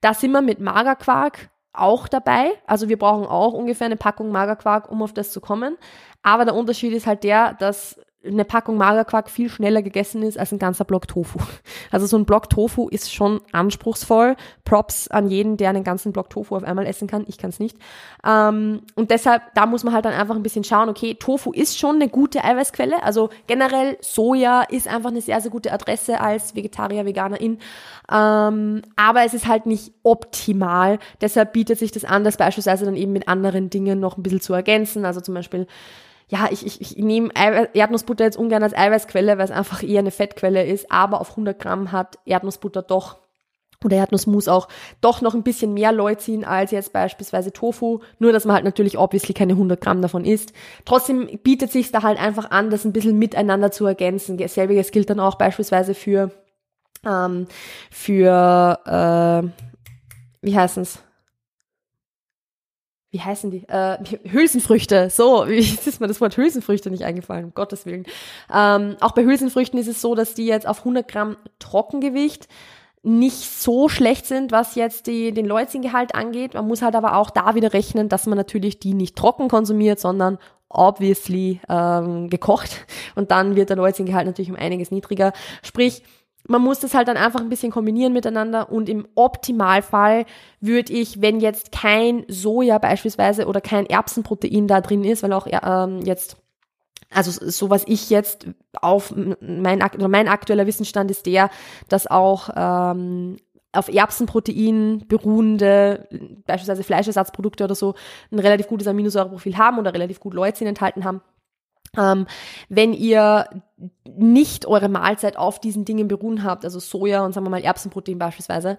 Da 0.02 0.14
sind 0.14 0.32
wir 0.32 0.42
mit 0.42 0.60
Magerquark 0.60 1.50
auch 1.74 2.08
dabei. 2.08 2.52
Also 2.68 2.90
wir 2.90 2.98
brauchen 2.98 3.26
auch 3.26 3.54
ungefähr 3.54 3.86
eine 3.86 3.98
Packung 3.98 4.32
Magerquark, 4.32 4.92
um 4.92 5.02
auf 5.02 5.14
das 5.14 5.32
zu 5.32 5.42
kommen. 5.42 5.78
Aber 6.22 6.46
der 6.46 6.56
Unterschied 6.56 6.94
ist 6.94 7.08
halt 7.08 7.24
der, 7.24 7.54
dass 7.54 8.00
eine 8.26 8.46
Packung 8.46 8.78
Magerquark 8.78 9.30
viel 9.30 9.50
schneller 9.50 9.82
gegessen 9.82 10.22
ist 10.22 10.38
als 10.38 10.52
ein 10.52 10.60
ganzer 10.60 10.86
Block 10.86 11.08
Tofu. 11.08 11.40
Also 11.90 12.06
so 12.06 12.18
ein 12.18 12.26
Block 12.26 12.50
Tofu 12.50 12.88
ist 12.88 13.14
schon 13.14 13.42
anspruchsvoll. 13.52 14.36
Props 14.64 15.10
an 15.10 15.28
jeden, 15.28 15.58
der 15.58 15.70
einen 15.70 15.84
ganzen 15.84 16.14
Block 16.14 16.30
Tofu 16.30 16.56
auf 16.56 16.64
einmal 16.64 16.86
essen 16.86 17.08
kann. 17.08 17.26
Ich 17.28 17.38
kann 17.38 17.50
es 17.50 17.60
nicht. 17.60 17.76
Ähm, 18.26 18.82
und 18.96 19.12
deshalb, 19.12 19.42
da 19.56 19.66
muss 19.66 19.84
man 19.84 19.94
halt 19.94 20.06
dann 20.06 20.14
einfach 20.14 20.36
ein 20.36 20.44
bisschen 20.44 20.64
schauen, 20.64 20.88
okay, 20.88 21.16
Tofu 21.16 21.52
ist 21.52 21.78
schon 21.78 21.96
eine 21.96 22.08
gute 22.08 22.44
Eiweißquelle. 22.44 23.04
Also 23.04 23.30
generell 23.48 23.98
Soja 24.00 24.62
ist 24.62 24.88
einfach 24.88 25.10
eine 25.10 25.22
sehr, 25.22 25.42
sehr 25.42 25.52
gute 25.52 25.74
Adresse 25.74 26.22
als 26.22 26.56
Vegetarier, 26.56 27.06
Veganerin. 27.06 27.58
Ähm, 28.10 28.84
aber 28.96 29.26
es 29.26 29.34
ist 29.34 29.48
halt 29.48 29.66
nicht 29.66 29.92
optimal. 30.04 31.00
Deshalb 31.20 31.52
bietet 31.54 31.80
sich 31.80 31.92
das 31.92 32.06
an, 32.06 32.24
das 32.24 32.38
beispielsweise 32.38 32.86
dann 32.86 32.96
eben 32.96 33.12
mit 33.12 33.28
anderen 33.28 33.70
Dingen 33.70 34.00
noch 34.00 34.18
ein 34.18 34.24
bisschen 34.24 34.42
zu 34.42 34.54
ergänzen. 34.54 35.04
Also 35.04 35.20
zum 35.20 35.34
Beispiel 35.34 35.68
ja, 36.32 36.48
ich, 36.50 36.66
ich, 36.66 36.80
ich 36.80 36.98
nehme 36.98 37.30
Erdnussbutter 37.36 38.24
jetzt 38.24 38.38
ungern 38.38 38.64
als 38.64 38.74
Eiweißquelle, 38.74 39.38
weil 39.38 39.44
es 39.44 39.52
einfach 39.52 39.84
eher 39.84 40.00
eine 40.00 40.12
Fettquelle 40.12 40.66
ist, 40.66 40.90
aber 40.90 41.20
auf 41.20 41.32
100 41.32 41.60
Gramm 41.60 41.92
hat 41.92 42.20
Erdnussbutter 42.26 42.82
doch 42.82 43.18
oder 43.84 43.98
Erdnussmus 43.98 44.48
auch 44.48 44.70
doch 45.02 45.22
noch 45.22 45.34
ein 45.34 45.44
bisschen 45.44 45.74
mehr 45.74 45.92
Leucin 45.92 46.46
als 46.46 46.72
jetzt 46.72 46.94
beispielsweise 46.94 47.52
Tofu, 47.52 48.00
nur 48.20 48.32
dass 48.32 48.46
man 48.46 48.56
halt 48.56 48.64
natürlich 48.64 48.98
obviously 48.98 49.34
keine 49.34 49.54
100 49.54 49.82
Gramm 49.82 50.02
davon 50.02 50.24
isst. 50.24 50.54
Trotzdem 50.86 51.28
bietet 51.44 51.72
sich 51.72 51.92
da 51.92 52.02
halt 52.04 52.22
einfach 52.22 52.52
an, 52.52 52.70
das 52.70 52.86
ein 52.86 52.94
bisschen 52.94 53.20
miteinander 53.20 53.72
zu 53.72 53.86
ergänzen. 53.86 54.38
Selbiges 54.48 54.92
gilt 54.92 55.10
dann 55.10 55.20
auch 55.20 55.36
beispielsweise 55.36 55.96
für 55.96 56.32
ähm, 57.06 57.48
für 57.90 58.80
äh, 58.86 59.66
wie 60.42 60.56
heißen's? 60.56 61.04
Wie 63.12 63.22
heißen 63.22 63.52
die? 63.52 63.68
Äh, 63.68 63.98
Hülsenfrüchte. 64.30 65.10
So, 65.10 65.46
wie 65.48 65.60
ist 65.60 66.02
mir 66.02 66.08
das 66.08 66.22
Wort 66.22 66.38
Hülsenfrüchte 66.38 66.90
nicht 66.90 67.04
eingefallen, 67.04 67.46
um 67.46 67.54
Gottes 67.54 67.86
Willen. 67.86 68.06
Ähm, 68.54 68.96
auch 69.02 69.12
bei 69.12 69.24
Hülsenfrüchten 69.24 69.80
ist 69.80 69.88
es 69.88 70.02
so, 70.02 70.16
dass 70.16 70.34
die 70.34 70.46
jetzt 70.46 70.68
auf 70.68 70.80
100 70.80 71.08
Gramm 71.08 71.38
Trockengewicht 71.60 72.48
nicht 73.04 73.40
so 73.40 73.90
schlecht 73.90 74.28
sind, 74.28 74.52
was 74.52 74.76
jetzt 74.76 75.08
die, 75.08 75.34
den 75.34 75.46
Leucingehalt 75.46 76.14
angeht. 76.14 76.54
Man 76.54 76.68
muss 76.68 76.84
halt 76.84 76.96
aber 76.96 77.18
auch 77.18 77.32
da 77.32 77.56
wieder 77.56 77.74
rechnen, 77.74 78.10
dass 78.10 78.28
man 78.28 78.38
natürlich 78.38 78.80
die 78.80 78.94
nicht 78.94 79.16
trocken 79.16 79.48
konsumiert, 79.48 80.00
sondern 80.00 80.38
obviously 80.70 81.60
ähm, 81.68 82.30
gekocht. 82.30 82.86
Und 83.16 83.32
dann 83.32 83.56
wird 83.56 83.70
der 83.70 83.78
Leucingehalt 83.78 84.28
natürlich 84.28 84.52
um 84.52 84.56
einiges 84.56 84.92
niedriger. 84.92 85.34
Sprich, 85.64 86.04
man 86.48 86.62
muss 86.62 86.80
das 86.80 86.94
halt 86.94 87.08
dann 87.08 87.18
einfach 87.18 87.40
ein 87.40 87.50
bisschen 87.50 87.72
kombinieren 87.72 88.14
miteinander 88.14 88.72
und 88.72 88.90
im 88.90 89.08
Optimalfall 89.16 90.26
würde 90.60 90.94
ich, 90.94 91.22
wenn 91.22 91.40
jetzt 91.40 91.72
kein 91.72 92.26
Soja 92.28 92.78
beispielsweise 92.78 93.48
oder 93.48 93.62
kein 93.62 93.86
Erbsenprotein 93.86 94.68
da 94.68 94.82
drin 94.82 95.04
ist, 95.04 95.24
weil 95.24 95.34
auch 95.34 95.48
ähm, 95.48 96.02
jetzt 96.04 96.38
also 97.14 97.32
so 97.32 97.70
was 97.70 97.84
ich 97.88 98.10
jetzt 98.10 98.48
auf 98.82 99.14
mein, 99.42 99.84
oder 99.84 100.08
mein 100.08 100.30
aktueller 100.30 100.66
Wissensstand 100.66 101.12
ist 101.12 101.26
der, 101.26 101.50
dass 101.90 102.08
auch 102.08 102.50
ähm, 102.56 103.38
auf 103.74 103.88
Erbsenprotein 103.88 105.06
beruhende, 105.08 106.08
beispielsweise 106.46 106.84
Fleischersatzprodukte 106.84 107.64
oder 107.64 107.76
so, 107.76 107.96
ein 108.32 108.40
relativ 108.40 108.68
gutes 108.68 108.88
Aminosäureprofil 108.88 109.58
haben 109.58 109.80
oder 109.80 109.94
relativ 109.94 110.20
gut 110.20 110.34
Leucin 110.34 110.68
enthalten 110.68 111.06
haben. 111.06 111.22
Ähm, 111.98 112.26
wenn 112.70 112.94
ihr 112.94 113.48
nicht 114.06 114.66
eure 114.66 114.90
Mahlzeit 114.90 115.38
auf 115.38 115.60
diesen 115.60 115.86
Dingen 115.86 116.08
beruhen 116.08 116.44
habt, 116.44 116.64
also 116.64 116.80
Soja 116.80 117.26
und 117.26 117.34
sagen 117.34 117.46
wir 117.46 117.50
mal 117.50 117.64
Erbsenprotein 117.64 118.20
beispielsweise, 118.20 118.78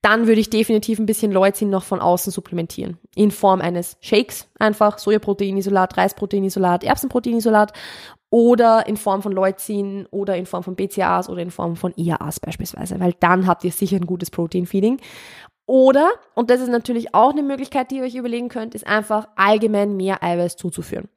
dann 0.00 0.26
würde 0.26 0.40
ich 0.40 0.50
definitiv 0.50 0.98
ein 0.98 1.06
bisschen 1.06 1.32
Leucin 1.32 1.70
noch 1.70 1.84
von 1.84 2.00
außen 2.00 2.32
supplementieren. 2.32 2.98
In 3.14 3.30
Form 3.30 3.60
eines 3.60 3.96
Shakes, 4.00 4.48
einfach 4.58 4.98
Sojaproteinisolat, 4.98 5.96
Reisproteinisolat, 5.96 6.84
Erbsenproteinisolat 6.84 7.72
oder 8.30 8.86
in 8.86 8.96
Form 8.96 9.22
von 9.22 9.32
Leucin 9.32 10.06
oder 10.10 10.36
in 10.36 10.46
Form 10.46 10.62
von 10.62 10.76
BCAAs 10.76 11.28
oder 11.28 11.42
in 11.42 11.50
Form 11.50 11.76
von 11.76 11.92
IAAs 11.96 12.40
beispielsweise, 12.40 12.98
weil 13.00 13.14
dann 13.20 13.46
habt 13.46 13.64
ihr 13.64 13.72
sicher 13.72 13.96
ein 13.96 14.06
gutes 14.06 14.30
Proteinfeeding. 14.30 15.00
Oder, 15.66 16.10
und 16.34 16.50
das 16.50 16.60
ist 16.60 16.68
natürlich 16.68 17.14
auch 17.14 17.30
eine 17.30 17.42
Möglichkeit, 17.42 17.90
die 17.90 17.96
ihr 17.96 18.02
euch 18.02 18.16
überlegen 18.16 18.50
könnt, 18.50 18.74
ist 18.74 18.86
einfach 18.86 19.28
allgemein 19.34 19.96
mehr 19.96 20.22
Eiweiß 20.22 20.56
zuzuführen. 20.56 21.08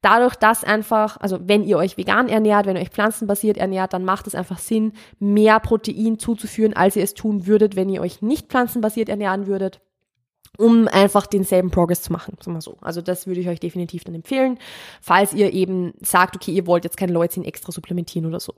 Dadurch, 0.00 0.36
dass 0.36 0.62
einfach, 0.62 1.16
also 1.20 1.38
wenn 1.42 1.64
ihr 1.64 1.76
euch 1.76 1.96
vegan 1.96 2.28
ernährt, 2.28 2.66
wenn 2.66 2.76
ihr 2.76 2.82
euch 2.82 2.90
pflanzenbasiert 2.90 3.56
ernährt, 3.56 3.92
dann 3.92 4.04
macht 4.04 4.28
es 4.28 4.36
einfach 4.36 4.58
Sinn, 4.58 4.92
mehr 5.18 5.58
Protein 5.58 6.20
zuzuführen, 6.20 6.74
als 6.74 6.94
ihr 6.94 7.02
es 7.02 7.14
tun 7.14 7.46
würdet, 7.48 7.74
wenn 7.74 7.88
ihr 7.88 8.00
euch 8.00 8.22
nicht 8.22 8.48
pflanzenbasiert 8.48 9.08
ernähren 9.08 9.48
würdet 9.48 9.80
um 10.58 10.88
einfach 10.88 11.26
denselben 11.26 11.70
Progress 11.70 12.02
zu 12.02 12.12
machen, 12.12 12.36
sagen 12.40 12.56
wir 12.56 12.60
so. 12.60 12.76
Also 12.80 13.00
das 13.00 13.26
würde 13.26 13.40
ich 13.40 13.48
euch 13.48 13.60
definitiv 13.60 14.04
dann 14.04 14.14
empfehlen, 14.14 14.58
falls 15.00 15.32
ihr 15.32 15.52
eben 15.52 15.94
sagt, 16.00 16.36
okay, 16.36 16.52
ihr 16.52 16.66
wollt 16.66 16.84
jetzt 16.84 16.96
kein 16.96 17.08
Leucin 17.08 17.44
extra 17.44 17.72
supplementieren 17.72 18.26
oder 18.26 18.40
so. 18.40 18.54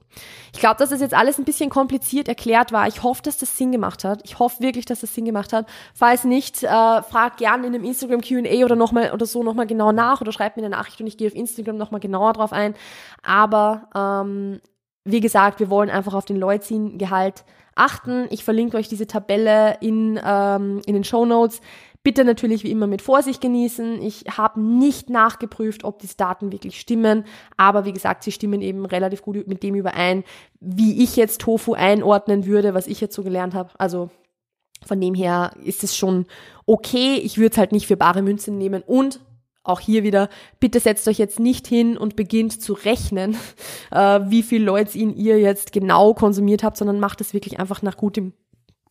Ich 0.52 0.60
glaube, 0.60 0.76
dass 0.78 0.90
das 0.90 1.00
jetzt 1.00 1.14
alles 1.14 1.38
ein 1.38 1.44
bisschen 1.44 1.70
kompliziert 1.70 2.28
erklärt 2.28 2.72
war. 2.72 2.86
Ich 2.88 3.02
hoffe, 3.02 3.22
dass 3.22 3.38
das 3.38 3.56
Sinn 3.56 3.72
gemacht 3.72 4.04
hat. 4.04 4.20
Ich 4.24 4.38
hoffe 4.38 4.62
wirklich, 4.62 4.84
dass 4.84 5.00
das 5.00 5.14
Sinn 5.14 5.24
gemacht 5.24 5.52
hat. 5.52 5.66
Falls 5.94 6.24
nicht, 6.24 6.62
äh, 6.62 6.68
fragt 6.68 7.38
gerne 7.38 7.66
in 7.66 7.74
einem 7.74 7.84
Instagram 7.84 8.20
Q&A 8.20 8.64
oder 8.64 8.76
nochmal 8.76 9.12
oder 9.12 9.26
so 9.26 9.42
nochmal 9.42 9.66
genau 9.66 9.92
nach 9.92 10.20
oder 10.20 10.32
schreibt 10.32 10.56
mir 10.56 10.64
eine 10.64 10.76
Nachricht 10.76 11.00
und 11.00 11.06
ich 11.06 11.16
gehe 11.16 11.28
auf 11.28 11.34
Instagram 11.34 11.76
nochmal 11.76 12.00
genauer 12.00 12.32
drauf 12.32 12.52
ein. 12.52 12.74
Aber 13.22 13.88
ähm, 13.94 14.60
wie 15.04 15.20
gesagt, 15.20 15.60
wir 15.60 15.70
wollen 15.70 15.90
einfach 15.90 16.14
auf 16.14 16.26
den 16.26 16.36
Leucin-Gehalt 16.36 17.44
achten. 17.74 18.26
Ich 18.30 18.44
verlinke 18.44 18.76
euch 18.76 18.88
diese 18.88 19.06
Tabelle 19.06 19.78
in, 19.80 20.20
ähm, 20.22 20.82
in 20.84 20.94
den 20.94 21.04
Show 21.04 21.24
Notes. 21.24 21.60
Bitte 22.04 22.24
natürlich 22.24 22.64
wie 22.64 22.70
immer 22.70 22.86
mit 22.86 23.02
Vorsicht 23.02 23.40
genießen. 23.40 24.00
Ich 24.00 24.24
habe 24.36 24.60
nicht 24.60 25.10
nachgeprüft, 25.10 25.84
ob 25.84 25.98
diese 25.98 26.16
Daten 26.16 26.52
wirklich 26.52 26.80
stimmen, 26.80 27.24
aber 27.56 27.84
wie 27.84 27.92
gesagt, 27.92 28.24
sie 28.24 28.32
stimmen 28.32 28.62
eben 28.62 28.86
relativ 28.86 29.22
gut 29.22 29.46
mit 29.46 29.62
dem 29.62 29.74
überein, 29.74 30.24
wie 30.60 31.02
ich 31.02 31.16
jetzt 31.16 31.40
Tofu 31.40 31.74
einordnen 31.74 32.46
würde, 32.46 32.72
was 32.72 32.86
ich 32.86 33.00
jetzt 33.00 33.14
so 33.14 33.22
gelernt 33.22 33.54
habe. 33.54 33.70
Also 33.78 34.10
von 34.86 35.00
dem 35.00 35.14
her 35.14 35.52
ist 35.64 35.82
es 35.82 35.96
schon 35.96 36.26
okay. 36.66 37.16
Ich 37.16 37.36
würde 37.36 37.52
es 37.52 37.58
halt 37.58 37.72
nicht 37.72 37.86
für 37.86 37.96
bare 37.96 38.22
Münzen 38.22 38.58
nehmen 38.58 38.82
und 38.86 39.20
auch 39.64 39.80
hier 39.80 40.02
wieder, 40.02 40.28
bitte 40.60 40.80
setzt 40.80 41.06
euch 41.08 41.18
jetzt 41.18 41.38
nicht 41.38 41.66
hin 41.66 41.98
und 41.98 42.16
beginnt 42.16 42.60
zu 42.60 42.72
rechnen, 42.72 43.36
äh, 43.90 44.20
wie 44.24 44.42
viel 44.42 44.62
Leucin 44.62 45.14
ihr 45.14 45.38
jetzt 45.38 45.72
genau 45.72 46.14
konsumiert 46.14 46.62
habt, 46.62 46.76
sondern 46.76 47.00
macht 47.00 47.20
es 47.20 47.34
wirklich 47.34 47.60
einfach 47.60 47.82
nach 47.82 47.96
gutem 47.96 48.32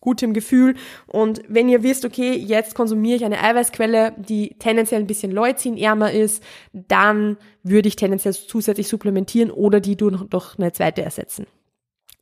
gutem 0.08 0.34
Gefühl. 0.34 0.76
Und 1.06 1.42
wenn 1.50 1.68
ihr 1.68 1.84
wisst, 1.84 2.06
okay, 2.06 2.34
jetzt 2.34 2.76
konsumiere 2.76 3.18
ich 3.18 3.26
eine 3.26 3.44
Eiweißquelle, 3.44 4.14
die 4.18 4.56
tendenziell 4.58 5.02
ein 5.02 5.08
bisschen 5.08 5.34
leucinärmer 5.34 6.14
ist, 6.14 6.42
dann 6.72 7.36
würde 7.62 7.90
ich 7.90 7.98
tendenziell 7.98 8.34
zusätzlich 8.34 8.88
supplementieren 8.88 9.52
oder 9.52 9.82
die 9.82 9.98
durch 9.98 10.58
eine 10.58 10.72
zweite 10.72 11.02
ersetzen. 11.02 11.46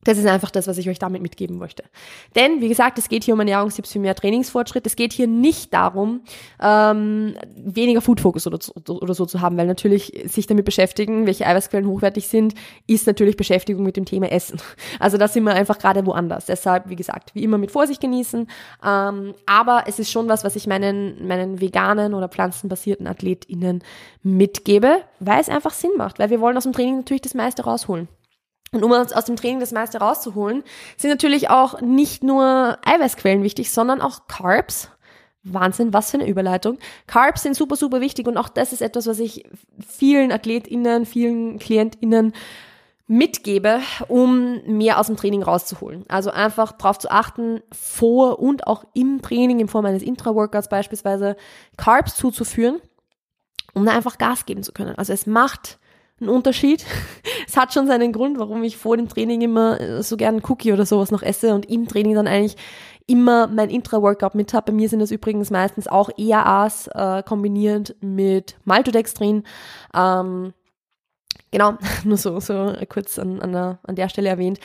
Das 0.05 0.19
ist 0.19 0.25
einfach 0.27 0.51
das, 0.51 0.67
was 0.67 0.77
ich 0.77 0.87
euch 0.87 0.99
damit 0.99 1.21
mitgeben 1.21 1.57
möchte. 1.57 1.83
Denn, 2.35 2.61
wie 2.61 2.69
gesagt, 2.69 2.97
es 2.99 3.09
geht 3.09 3.23
hier 3.23 3.33
um 3.33 3.39
Ernährungstipps 3.39 3.91
für 3.91 3.99
mehr 3.99 4.15
Trainingsfortschritt. 4.15 4.85
Es 4.85 4.95
geht 4.95 5.11
hier 5.11 5.27
nicht 5.27 5.73
darum, 5.73 6.21
ähm, 6.61 7.35
weniger 7.57 8.01
Food-Focus 8.01 8.47
oder, 8.47 8.59
oder 8.87 9.13
so 9.13 9.25
zu 9.25 9.41
haben, 9.41 9.57
weil 9.57 9.65
natürlich 9.65 10.13
sich 10.25 10.47
damit 10.47 10.63
beschäftigen, 10.63 11.25
welche 11.25 11.45
Eiweißquellen 11.45 11.87
hochwertig 11.87 12.27
sind, 12.27 12.53
ist 12.87 13.07
natürlich 13.07 13.35
Beschäftigung 13.35 13.83
mit 13.83 13.97
dem 13.97 14.05
Thema 14.05 14.31
Essen. 14.31 14.59
Also 14.99 15.17
da 15.17 15.27
sind 15.27 15.43
wir 15.43 15.53
einfach 15.53 15.77
gerade 15.77 16.05
woanders. 16.05 16.45
Deshalb, 16.45 16.89
wie 16.89 16.95
gesagt, 16.95 17.33
wie 17.33 17.43
immer 17.43 17.57
mit 17.57 17.71
Vorsicht 17.71 18.01
genießen. 18.01 18.47
Ähm, 18.85 19.33
aber 19.45 19.83
es 19.87 19.99
ist 19.99 20.11
schon 20.11 20.29
was, 20.29 20.43
was 20.43 20.55
ich 20.55 20.67
meinen, 20.67 21.27
meinen 21.27 21.59
veganen 21.59 22.13
oder 22.13 22.29
pflanzenbasierten 22.29 23.07
AthletInnen 23.07 23.83
mitgebe, 24.23 24.99
weil 25.19 25.41
es 25.41 25.49
einfach 25.49 25.73
Sinn 25.73 25.91
macht, 25.97 26.19
weil 26.19 26.29
wir 26.29 26.39
wollen 26.39 26.55
aus 26.55 26.63
dem 26.63 26.73
Training 26.73 26.97
natürlich 26.97 27.21
das 27.21 27.33
meiste 27.33 27.63
rausholen. 27.63 28.07
Und 28.75 28.83
um 28.83 28.91
uns 28.91 29.13
aus 29.13 29.25
dem 29.25 29.37
Training 29.37 29.59
das 29.59 29.71
meiste 29.71 29.99
rauszuholen, 29.99 30.63
sind 30.97 31.09
natürlich 31.09 31.49
auch 31.49 31.81
nicht 31.81 32.23
nur 32.23 32.77
Eiweißquellen 32.85 33.41
wichtig, 33.41 33.71
sondern 33.71 34.01
auch 34.01 34.27
Carbs. 34.27 34.89
Wahnsinn, 35.47 35.93
was 35.93 36.09
für 36.09 36.17
eine 36.17 36.27
Überleitung. 36.27 36.79
Carbs 37.05 37.43
sind 37.43 37.55
super, 37.55 37.75
super 37.75 38.01
wichtig 38.01 38.27
und 38.27 38.35
auch 38.35 38.49
das 38.49 38.73
ist 38.73 38.81
etwas, 38.81 39.05
was 39.05 39.19
ich 39.19 39.43
vielen 39.87 40.31
AthletInnen, 40.31 41.05
vielen 41.05 41.59
KlientInnen 41.59 42.33
mitgebe, 43.07 43.79
um 44.07 44.61
mehr 44.65 44.99
aus 44.99 45.07
dem 45.07 45.17
Training 45.17 45.43
rauszuholen. 45.43 46.03
Also 46.07 46.31
einfach 46.31 46.71
darauf 46.71 46.97
zu 46.97 47.11
achten, 47.11 47.61
vor 47.71 48.39
und 48.39 48.65
auch 48.65 48.85
im 48.95 49.21
Training 49.21 49.59
in 49.59 49.67
Form 49.67 49.85
eines 49.85 50.01
Intra-Workouts 50.01 50.69
beispielsweise 50.69 51.35
Carbs 51.77 52.15
zuzuführen, 52.15 52.81
um 53.75 53.85
da 53.85 53.91
einfach 53.91 54.17
Gas 54.17 54.47
geben 54.47 54.63
zu 54.63 54.73
können. 54.73 54.95
Also 54.95 55.13
es 55.13 55.27
macht 55.27 55.77
ein 56.21 56.29
Unterschied. 56.29 56.85
es 57.47 57.57
hat 57.57 57.73
schon 57.73 57.87
seinen 57.87 58.11
Grund, 58.11 58.39
warum 58.39 58.63
ich 58.63 58.77
vor 58.77 58.97
dem 58.97 59.09
Training 59.09 59.41
immer 59.41 59.79
äh, 59.79 60.03
so 60.03 60.17
gern 60.17 60.41
Cookie 60.47 60.73
oder 60.73 60.85
sowas 60.85 61.11
noch 61.11 61.21
esse 61.21 61.53
und 61.53 61.69
im 61.69 61.87
Training 61.87 62.15
dann 62.15 62.27
eigentlich 62.27 62.57
immer 63.07 63.47
mein 63.47 63.69
Intra-Workout 63.69 64.35
mit 64.35 64.53
habe. 64.53 64.71
Bei 64.71 64.75
mir 64.75 64.89
sind 64.89 64.99
das 64.99 65.11
übrigens 65.11 65.51
meistens 65.51 65.87
auch 65.87 66.09
EAAs 66.17 66.87
äh, 66.87 67.23
kombiniert 67.23 67.95
mit 68.01 68.55
Maltodextrin. 68.63 69.43
Ähm, 69.93 70.53
genau, 71.51 71.77
nur 72.03 72.17
so, 72.17 72.39
so 72.39 72.73
kurz 72.89 73.19
an, 73.19 73.41
an, 73.41 73.51
der, 73.51 73.79
an 73.83 73.95
der 73.95 74.09
Stelle 74.09 74.29
erwähnt 74.29 74.59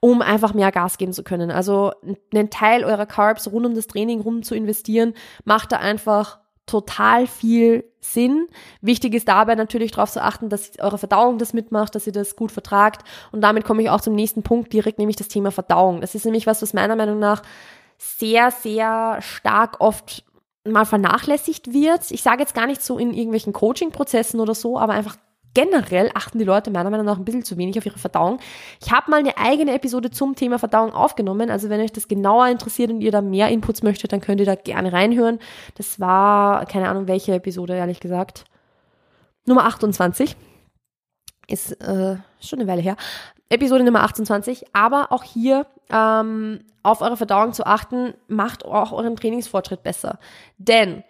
um 0.00 0.22
einfach 0.22 0.54
mehr 0.54 0.72
Gas 0.72 0.98
geben 0.98 1.12
zu 1.12 1.22
können. 1.22 1.50
Also 1.50 1.92
einen 2.32 2.50
Teil 2.50 2.84
eurer 2.84 3.06
Carbs 3.06 3.52
rund 3.52 3.66
um 3.66 3.74
das 3.74 3.86
Training 3.86 4.20
rum 4.20 4.42
zu 4.42 4.54
investieren, 4.54 5.14
macht 5.44 5.72
da 5.72 5.76
einfach 5.76 6.39
total 6.70 7.26
viel 7.26 7.84
Sinn. 8.00 8.46
Wichtig 8.80 9.14
ist 9.14 9.28
dabei 9.28 9.54
natürlich 9.54 9.90
darauf 9.90 10.10
zu 10.10 10.22
achten, 10.22 10.48
dass 10.48 10.78
eure 10.78 10.98
Verdauung 10.98 11.38
das 11.38 11.52
mitmacht, 11.52 11.94
dass 11.94 12.06
ihr 12.06 12.12
das 12.12 12.36
gut 12.36 12.52
vertragt. 12.52 13.02
Und 13.32 13.40
damit 13.42 13.64
komme 13.64 13.82
ich 13.82 13.90
auch 13.90 14.00
zum 14.00 14.14
nächsten 14.14 14.42
Punkt 14.42 14.72
direkt, 14.72 14.98
nämlich 14.98 15.16
das 15.16 15.28
Thema 15.28 15.50
Verdauung. 15.50 16.00
Das 16.00 16.14
ist 16.14 16.24
nämlich 16.24 16.46
was, 16.46 16.62
was 16.62 16.72
meiner 16.72 16.96
Meinung 16.96 17.18
nach 17.18 17.42
sehr, 17.98 18.50
sehr 18.50 19.18
stark 19.20 19.80
oft 19.80 20.24
mal 20.64 20.86
vernachlässigt 20.86 21.72
wird. 21.72 22.10
Ich 22.10 22.22
sage 22.22 22.40
jetzt 22.40 22.54
gar 22.54 22.66
nicht 22.66 22.82
so 22.82 22.98
in 22.98 23.12
irgendwelchen 23.12 23.52
Coaching-Prozessen 23.52 24.40
oder 24.40 24.54
so, 24.54 24.78
aber 24.78 24.92
einfach 24.92 25.16
generell 25.54 26.10
achten 26.14 26.38
die 26.38 26.44
Leute 26.44 26.70
meiner 26.70 26.90
Meinung 26.90 27.06
nach 27.06 27.18
ein 27.18 27.24
bisschen 27.24 27.44
zu 27.44 27.56
wenig 27.56 27.76
auf 27.78 27.86
ihre 27.86 27.98
Verdauung. 27.98 28.38
Ich 28.80 28.92
habe 28.92 29.10
mal 29.10 29.18
eine 29.18 29.36
eigene 29.36 29.74
Episode 29.74 30.10
zum 30.10 30.36
Thema 30.36 30.58
Verdauung 30.58 30.92
aufgenommen. 30.92 31.50
Also 31.50 31.68
wenn 31.70 31.80
euch 31.80 31.92
das 31.92 32.08
genauer 32.08 32.48
interessiert 32.48 32.90
und 32.90 33.00
ihr 33.00 33.12
da 33.12 33.20
mehr 33.20 33.48
Inputs 33.48 33.82
möchtet, 33.82 34.12
dann 34.12 34.20
könnt 34.20 34.40
ihr 34.40 34.46
da 34.46 34.54
gerne 34.54 34.92
reinhören. 34.92 35.38
Das 35.76 35.98
war, 35.98 36.66
keine 36.66 36.88
Ahnung, 36.88 37.08
welche 37.08 37.34
Episode, 37.34 37.74
ehrlich 37.74 38.00
gesagt. 38.00 38.44
Nummer 39.46 39.64
28. 39.64 40.36
Ist 41.48 41.72
äh, 41.80 42.16
schon 42.40 42.60
eine 42.60 42.68
Weile 42.68 42.82
her. 42.82 42.96
Episode 43.48 43.82
Nummer 43.82 44.04
28. 44.04 44.66
Aber 44.72 45.10
auch 45.10 45.24
hier 45.24 45.66
ähm, 45.90 46.60
auf 46.82 47.02
eure 47.02 47.16
Verdauung 47.16 47.52
zu 47.52 47.66
achten, 47.66 48.14
macht 48.28 48.64
auch 48.64 48.92
euren 48.92 49.16
Trainingsfortschritt 49.16 49.82
besser. 49.82 50.18
Denn 50.58 51.02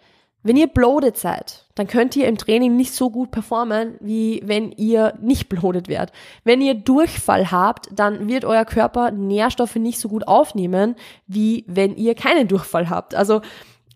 wenn 0.43 0.57
ihr 0.57 0.67
bloated 0.67 1.17
seid, 1.17 1.60
dann 1.75 1.87
könnt 1.87 2.15
ihr 2.15 2.27
im 2.27 2.37
Training 2.37 2.75
nicht 2.75 2.93
so 2.93 3.09
gut 3.09 3.31
performen, 3.31 3.95
wie 3.99 4.41
wenn 4.43 4.71
ihr 4.71 5.13
nicht 5.21 5.49
bloated 5.49 5.87
werdet. 5.87 6.13
Wenn 6.43 6.61
ihr 6.61 6.75
Durchfall 6.75 7.51
habt, 7.51 7.87
dann 7.91 8.27
wird 8.27 8.45
euer 8.45 8.65
Körper 8.65 9.11
Nährstoffe 9.11 9.75
nicht 9.75 9.99
so 9.99 10.09
gut 10.09 10.27
aufnehmen, 10.27 10.95
wie 11.27 11.65
wenn 11.67 11.95
ihr 11.95 12.15
keinen 12.15 12.47
Durchfall 12.47 12.89
habt. 12.89 13.15
Also 13.15 13.41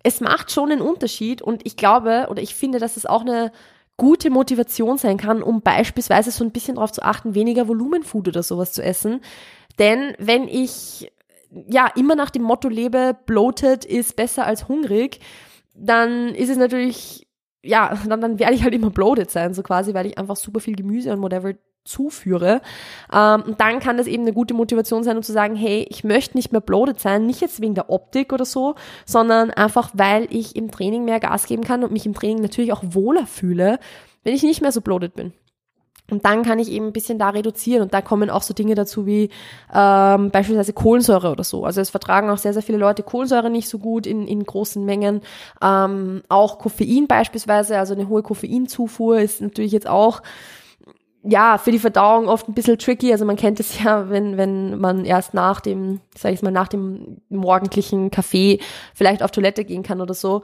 es 0.04 0.22
macht 0.22 0.52
schon 0.52 0.72
einen 0.72 0.82
Unterschied 0.82 1.42
und 1.42 1.66
ich 1.66 1.78
glaube 1.78 2.28
oder 2.30 2.42
ich 2.42 2.56
finde, 2.56 2.80
dass 2.80 2.98
es 2.98 3.06
auch 3.06 3.22
eine 3.22 3.52
gute 3.98 4.30
Motivation 4.30 4.98
sein 4.98 5.18
kann, 5.18 5.42
um 5.42 5.62
beispielsweise 5.62 6.32
so 6.32 6.44
ein 6.44 6.52
bisschen 6.52 6.76
darauf 6.76 6.92
zu 6.92 7.02
achten, 7.02 7.34
weniger 7.34 7.68
Volumenfood 7.68 8.28
oder 8.28 8.44
sowas 8.44 8.74
zu 8.74 8.84
essen. 8.84 9.22
Denn 9.80 10.14
wenn 10.20 10.48
ich 10.48 11.12
ja 11.68 11.88
immer 11.96 12.16
nach 12.16 12.30
dem 12.30 12.44
Motto 12.44 12.68
lebe, 12.68 13.18
bloated 13.26 13.86
ist 13.86 14.16
besser 14.16 14.46
als 14.46 14.68
hungrig, 14.68 15.20
dann 15.74 16.30
ist 16.36 16.50
es 16.50 16.58
natürlich, 16.58 17.25
ja, 17.66 17.98
dann, 18.08 18.22
dann 18.22 18.40
werde 18.40 18.54
ich 18.54 18.64
halt 18.64 18.74
immer 18.74 18.90
bloated 18.90 19.32
sein, 19.32 19.54
so 19.54 19.64
quasi, 19.64 19.94
weil 19.94 20.06
ich 20.06 20.18
einfach 20.18 20.36
super 20.36 20.60
viel 20.60 20.76
Gemüse 20.76 21.12
und 21.12 21.22
whatever 21.22 21.54
zuführe. 21.84 22.62
Ähm, 23.14 23.44
und 23.44 23.62
dann 23.62 23.80
kann 23.80 23.98
das 23.98 24.08
eben 24.08 24.24
eine 24.24 24.34
gute 24.34 24.54
Motivation 24.54 25.04
sein, 25.04 25.18
um 25.18 25.24
zu 25.24 25.32
sagen, 25.32 25.56
hey, 25.56 25.86
ich 25.90 26.04
möchte 26.04 26.36
nicht 26.36 26.52
mehr 26.52 26.62
bloated 26.62 27.00
sein, 27.00 27.26
nicht 27.26 27.42
jetzt 27.42 27.62
wegen 27.62 27.76
der 27.76 27.90
Optik 27.90 28.34
oder 28.34 28.46
so, 28.46 28.76
sondern 29.06 29.52
einfach, 29.52 29.92
weil 29.94 30.28
ich 30.32 30.56
im 30.56 30.72
Training 30.72 31.06
mehr 31.06 31.20
Gas 31.20 31.46
geben 31.46 31.64
kann 31.64 31.84
und 31.84 31.94
mich 31.94 32.06
im 32.06 32.14
Training 32.14 32.42
natürlich 32.42 32.74
auch 32.74 32.84
wohler 32.84 33.28
fühle, 33.28 33.80
wenn 34.24 34.34
ich 34.34 34.44
nicht 34.44 34.62
mehr 34.62 34.72
so 34.72 34.82
bloated 34.82 35.16
bin. 35.16 35.34
Und 36.12 36.24
dann 36.24 36.44
kann 36.44 36.60
ich 36.60 36.72
eben 36.72 36.88
ein 36.88 36.94
bisschen 36.94 37.18
da 37.18 37.30
reduzieren 37.30 37.82
und 37.82 37.94
da 37.94 38.02
kommen 38.02 38.30
auch 38.30 38.44
so 38.44 38.54
Dinge 38.54 38.76
dazu 38.76 39.08
wie 39.08 39.30
ähm, 39.74 40.30
beispielsweise 40.30 40.74
Kohlensäure 40.74 41.32
oder 41.32 41.44
so. 41.44 41.66
Also 41.66 41.82
es 41.82 41.90
vertragen 41.90 42.30
auch 42.30 42.38
sehr, 42.38 42.54
sehr 42.54 42.62
viele 42.62 42.78
Leute 42.78 43.02
Kohlensäure 43.02 43.50
nicht 43.50 43.68
so 43.68 43.80
gut 43.80 44.06
in, 44.06 44.28
in 44.28 44.44
großen 44.44 44.86
Mengen. 44.86 45.22
Ähm, 45.64 46.22
auch 46.30 46.60
Koffein 46.60 47.08
beispielsweise, 47.08 47.80
also 47.80 47.96
eine 47.96 48.08
hohe 48.08 48.22
Koffeinzufuhr 48.22 49.20
ist 49.20 49.42
natürlich 49.42 49.72
jetzt 49.72 49.88
auch 49.88 50.22
ja, 51.28 51.58
für 51.58 51.72
die 51.72 51.80
Verdauung 51.80 52.28
oft 52.28 52.48
ein 52.48 52.54
bisschen 52.54 52.78
tricky. 52.78 53.12
Also 53.12 53.26
man 53.26 53.36
kennt 53.36 53.60
es 53.60 53.80
ja, 53.84 54.10
wenn, 54.10 54.38
wenn 54.38 54.78
man 54.78 55.06
erst 55.06 55.34
nach 55.34 55.60
dem, 55.60 56.02
sag 56.16 56.34
ich 56.34 56.42
mal, 56.42 56.52
nach 56.52 56.68
dem 56.68 57.22
morgendlichen 57.30 58.12
Kaffee 58.12 58.60
vielleicht 58.94 59.24
auf 59.24 59.32
Toilette 59.32 59.66
gehen 59.66 59.84
kann 59.84 60.02
oder 60.02 60.14
so. 60.14 60.44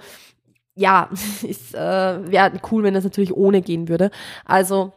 Ja, 0.75 1.09
ist 1.43 1.75
äh, 1.75 2.31
wäre 2.31 2.53
cool, 2.71 2.83
wenn 2.83 2.95
das 2.95 3.03
natürlich 3.03 3.35
ohne 3.35 3.61
gehen 3.61 3.87
würde. 3.89 4.09
Also 4.45 4.93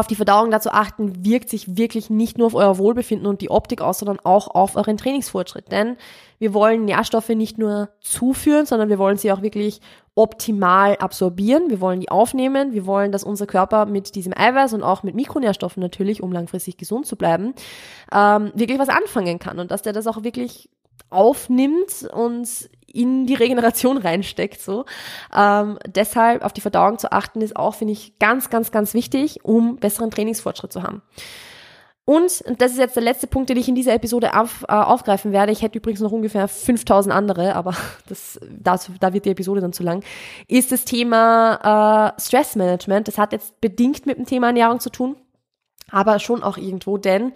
auf 0.00 0.06
die 0.06 0.16
Verdauung 0.16 0.50
dazu 0.50 0.70
achten, 0.70 1.24
wirkt 1.24 1.48
sich 1.48 1.76
wirklich 1.76 2.10
nicht 2.10 2.38
nur 2.38 2.46
auf 2.48 2.54
euer 2.54 2.78
Wohlbefinden 2.78 3.26
und 3.26 3.40
die 3.40 3.50
Optik 3.50 3.80
aus, 3.80 3.98
sondern 3.98 4.20
auch 4.20 4.48
auf 4.48 4.76
euren 4.76 4.96
Trainingsfortschritt. 4.96 5.70
Denn 5.70 5.96
wir 6.38 6.54
wollen 6.54 6.84
Nährstoffe 6.84 7.28
nicht 7.30 7.58
nur 7.58 7.90
zuführen, 8.00 8.66
sondern 8.66 8.88
wir 8.88 8.98
wollen 8.98 9.16
sie 9.16 9.32
auch 9.32 9.42
wirklich 9.42 9.80
optimal 10.14 10.96
absorbieren. 10.96 11.70
Wir 11.70 11.80
wollen 11.80 12.00
die 12.00 12.10
aufnehmen. 12.10 12.72
Wir 12.72 12.86
wollen, 12.86 13.12
dass 13.12 13.24
unser 13.24 13.46
Körper 13.46 13.86
mit 13.86 14.14
diesem 14.14 14.32
Eiweiß 14.36 14.72
und 14.74 14.82
auch 14.82 15.02
mit 15.02 15.14
Mikronährstoffen 15.14 15.80
natürlich, 15.80 16.22
um 16.22 16.32
langfristig 16.32 16.76
gesund 16.76 17.06
zu 17.06 17.16
bleiben, 17.16 17.54
ähm, 18.12 18.52
wirklich 18.54 18.78
was 18.78 18.88
anfangen 18.88 19.38
kann 19.38 19.58
und 19.58 19.70
dass 19.70 19.82
der 19.82 19.92
das 19.92 20.06
auch 20.06 20.22
wirklich 20.22 20.68
aufnimmt 21.14 22.08
und 22.12 22.48
in 22.86 23.26
die 23.26 23.34
Regeneration 23.34 23.98
reinsteckt. 23.98 24.60
So. 24.60 24.84
Ähm, 25.34 25.78
deshalb 25.86 26.44
auf 26.44 26.52
die 26.52 26.60
Verdauung 26.60 26.98
zu 26.98 27.12
achten, 27.12 27.40
ist 27.40 27.56
auch, 27.56 27.74
finde 27.74 27.92
ich, 27.92 28.18
ganz, 28.18 28.50
ganz, 28.50 28.70
ganz 28.70 28.94
wichtig, 28.94 29.44
um 29.44 29.76
besseren 29.76 30.10
Trainingsfortschritt 30.10 30.72
zu 30.72 30.82
haben. 30.82 31.02
Und, 32.06 32.42
und 32.42 32.60
das 32.60 32.72
ist 32.72 32.78
jetzt 32.78 32.96
der 32.96 33.02
letzte 33.02 33.26
Punkt, 33.26 33.48
den 33.48 33.56
ich 33.56 33.66
in 33.66 33.74
dieser 33.74 33.94
Episode 33.94 34.38
auf, 34.38 34.64
äh, 34.68 34.72
aufgreifen 34.72 35.32
werde. 35.32 35.52
Ich 35.52 35.62
hätte 35.62 35.78
übrigens 35.78 36.00
noch 36.00 36.12
ungefähr 36.12 36.48
5000 36.48 37.14
andere, 37.14 37.56
aber 37.56 37.74
das, 38.08 38.38
das, 38.50 38.90
da 39.00 39.12
wird 39.14 39.24
die 39.24 39.30
Episode 39.30 39.62
dann 39.62 39.72
zu 39.72 39.82
lang, 39.82 40.04
ist 40.46 40.70
das 40.70 40.84
Thema 40.84 42.12
äh, 42.16 42.20
Stressmanagement. 42.20 43.08
Das 43.08 43.16
hat 43.16 43.32
jetzt 43.32 43.58
bedingt 43.60 44.04
mit 44.04 44.18
dem 44.18 44.26
Thema 44.26 44.48
Ernährung 44.48 44.80
zu 44.80 44.90
tun, 44.90 45.16
aber 45.90 46.18
schon 46.18 46.42
auch 46.42 46.58
irgendwo, 46.58 46.98
denn 46.98 47.32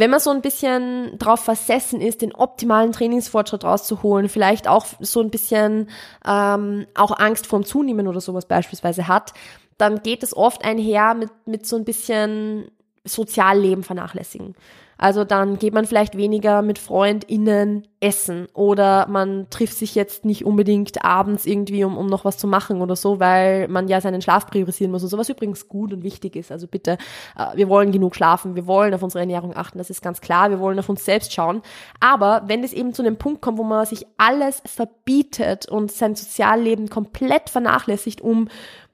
wenn 0.00 0.10
man 0.10 0.20
so 0.20 0.30
ein 0.30 0.40
bisschen 0.40 1.18
drauf 1.18 1.40
versessen 1.40 2.00
ist, 2.00 2.22
den 2.22 2.34
optimalen 2.34 2.92
Trainingsfortschritt 2.92 3.64
rauszuholen, 3.64 4.28
vielleicht 4.28 4.66
auch 4.66 4.86
so 5.00 5.20
ein 5.20 5.30
bisschen 5.30 5.88
ähm, 6.26 6.86
auch 6.94 7.18
Angst 7.18 7.46
vorm 7.46 7.64
Zunehmen 7.64 8.08
oder 8.08 8.20
sowas 8.20 8.46
beispielsweise 8.46 9.08
hat, 9.08 9.32
dann 9.78 10.02
geht 10.02 10.22
es 10.22 10.36
oft 10.36 10.64
einher 10.64 11.14
mit, 11.14 11.30
mit 11.46 11.66
so 11.66 11.76
ein 11.76 11.84
bisschen 11.84 12.70
Sozialleben 13.04 13.82
vernachlässigen. 13.82 14.54
Also 15.00 15.24
dann 15.24 15.58
geht 15.58 15.72
man 15.72 15.86
vielleicht 15.86 16.14
weniger 16.14 16.60
mit 16.60 16.78
FreundInnen 16.78 17.88
essen 18.00 18.48
oder 18.52 19.06
man 19.08 19.48
trifft 19.48 19.78
sich 19.78 19.94
jetzt 19.94 20.26
nicht 20.26 20.44
unbedingt 20.44 21.02
abends 21.02 21.46
irgendwie, 21.46 21.84
um, 21.84 21.96
um 21.96 22.04
noch 22.04 22.26
was 22.26 22.36
zu 22.36 22.46
machen 22.46 22.82
oder 22.82 22.94
so, 22.96 23.18
weil 23.18 23.66
man 23.68 23.88
ja 23.88 24.02
seinen 24.02 24.20
Schlaf 24.20 24.46
priorisieren 24.46 24.92
muss 24.92 25.02
und 25.02 25.08
sowas 25.08 25.30
übrigens 25.30 25.68
gut 25.68 25.94
und 25.94 26.02
wichtig 26.02 26.36
ist. 26.36 26.52
Also 26.52 26.66
bitte, 26.66 26.98
äh, 27.34 27.56
wir 27.56 27.70
wollen 27.70 27.92
genug 27.92 28.14
schlafen, 28.14 28.56
wir 28.56 28.66
wollen 28.66 28.92
auf 28.92 29.02
unsere 29.02 29.20
Ernährung 29.20 29.56
achten, 29.56 29.78
das 29.78 29.88
ist 29.88 30.02
ganz 30.02 30.20
klar, 30.20 30.50
wir 30.50 30.60
wollen 30.60 30.78
auf 30.78 30.90
uns 30.90 31.02
selbst 31.02 31.32
schauen. 31.32 31.62
Aber 32.00 32.42
wenn 32.46 32.62
es 32.62 32.74
eben 32.74 32.92
zu 32.92 33.00
einem 33.00 33.16
Punkt 33.16 33.40
kommt, 33.40 33.56
wo 33.56 33.64
man 33.64 33.86
sich 33.86 34.06
alles 34.18 34.62
verbietet 34.66 35.66
und 35.66 35.90
sein 35.90 36.14
Sozialleben 36.14 36.90
komplett 36.90 37.48
vernachlässigt, 37.48 38.20
um 38.20 38.48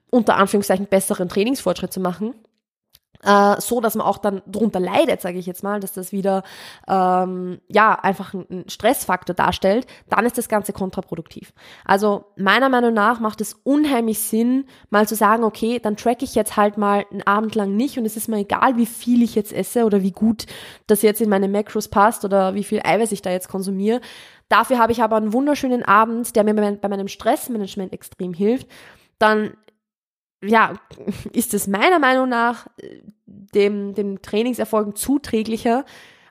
unter 0.09 0.37
Anführungszeichen 0.37 0.87
besseren 0.87 1.29
Trainingsfortschritt 1.29 1.93
zu 1.93 1.99
machen, 1.99 2.33
äh, 3.23 3.61
so 3.61 3.81
dass 3.81 3.95
man 3.95 4.07
auch 4.07 4.19
dann 4.19 4.43
drunter 4.47 4.81
leidet, 4.81 5.21
sage 5.21 5.39
ich 5.39 5.47
jetzt 5.47 5.63
mal, 5.63 5.81
dass 5.81 5.93
das 5.93 6.13
wieder 6.13 6.43
ähm, 6.89 7.61
ja 7.69 7.95
einfach 7.95 8.35
ein 8.35 8.65
Stressfaktor 8.69 9.35
darstellt, 9.35 9.87
dann 10.09 10.27
ist 10.27 10.39
das 10.39 10.49
Ganze 10.49 10.73
kontraproduktiv. 10.73 11.53
Also 11.85 12.27
meiner 12.37 12.69
Meinung 12.69 12.95
nach 12.95 13.21
macht 13.21 13.41
es 13.41 13.55
unheimlich 13.65 14.21
Sinn, 14.21 14.67
mal 14.91 15.09
zu 15.09 15.15
sagen, 15.15 15.45
okay, 15.45 15.79
dann 15.79 15.97
track 15.97 16.23
ich 16.23 16.35
jetzt 16.35 16.57
halt 16.57 16.79
mal 16.79 17.05
einen 17.11 17.23
Abend 17.23 17.55
lang 17.55 17.75
nicht 17.77 17.99
und 17.99 18.07
es 18.07 18.17
ist 18.17 18.29
mir 18.29 18.39
egal, 18.39 18.77
wie 18.77 18.87
viel 18.87 19.23
ich 19.23 19.35
jetzt 19.35 19.53
esse 19.53 19.85
oder 19.85 20.03
wie 20.03 20.13
gut 20.13 20.47
das 20.87 21.03
jetzt 21.03 21.21
in 21.21 21.29
meine 21.29 21.49
Macros 21.49 21.89
passt 21.89 22.25
oder 22.25 22.55
wie 22.55 22.65
viel 22.65 22.81
Eiweiß 22.85 23.13
ich 23.13 23.23
da 23.23 23.31
jetzt 23.31 23.49
konsumiere. 23.49 24.01
Dafür 24.49 24.79
habe 24.79 24.93
ich 24.93 25.03
aber 25.03 25.17
einen 25.17 25.33
wunderschönen 25.33 25.85
Abend, 25.85 26.37
der 26.37 26.45
mir 26.45 26.55
bei 26.55 26.89
meinem 26.89 27.09
Stressmanagement 27.09 27.93
extrem 27.93 28.33
hilft. 28.33 28.69
Dann 29.19 29.57
ja, 30.43 30.75
ist 31.33 31.55
es 31.55 31.67
meiner 31.67 31.99
Meinung 31.99 32.29
nach 32.29 32.67
äh, 32.79 33.01
dem, 33.27 33.95
dem 33.95 34.23
Trainingserfolgen 34.23 34.95
zuträglicher, 34.95 35.85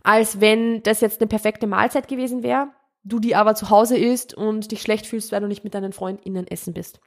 als 0.03 0.39
wenn 0.39 0.83
das 0.83 1.01
jetzt 1.01 1.21
eine 1.21 1.27
perfekte 1.27 1.67
Mahlzeit 1.67 2.07
gewesen 2.07 2.43
wäre, 2.43 2.67
du 3.03 3.19
die 3.19 3.35
aber 3.35 3.55
zu 3.55 3.69
Hause 3.69 3.97
isst 3.97 4.33
und 4.33 4.71
dich 4.71 4.81
schlecht 4.81 5.07
fühlst, 5.07 5.31
weil 5.31 5.41
du 5.41 5.47
nicht 5.47 5.63
mit 5.63 5.73
deinen 5.73 5.93
FreundInnen 5.93 6.47
essen 6.47 6.73
bist. 6.73 6.99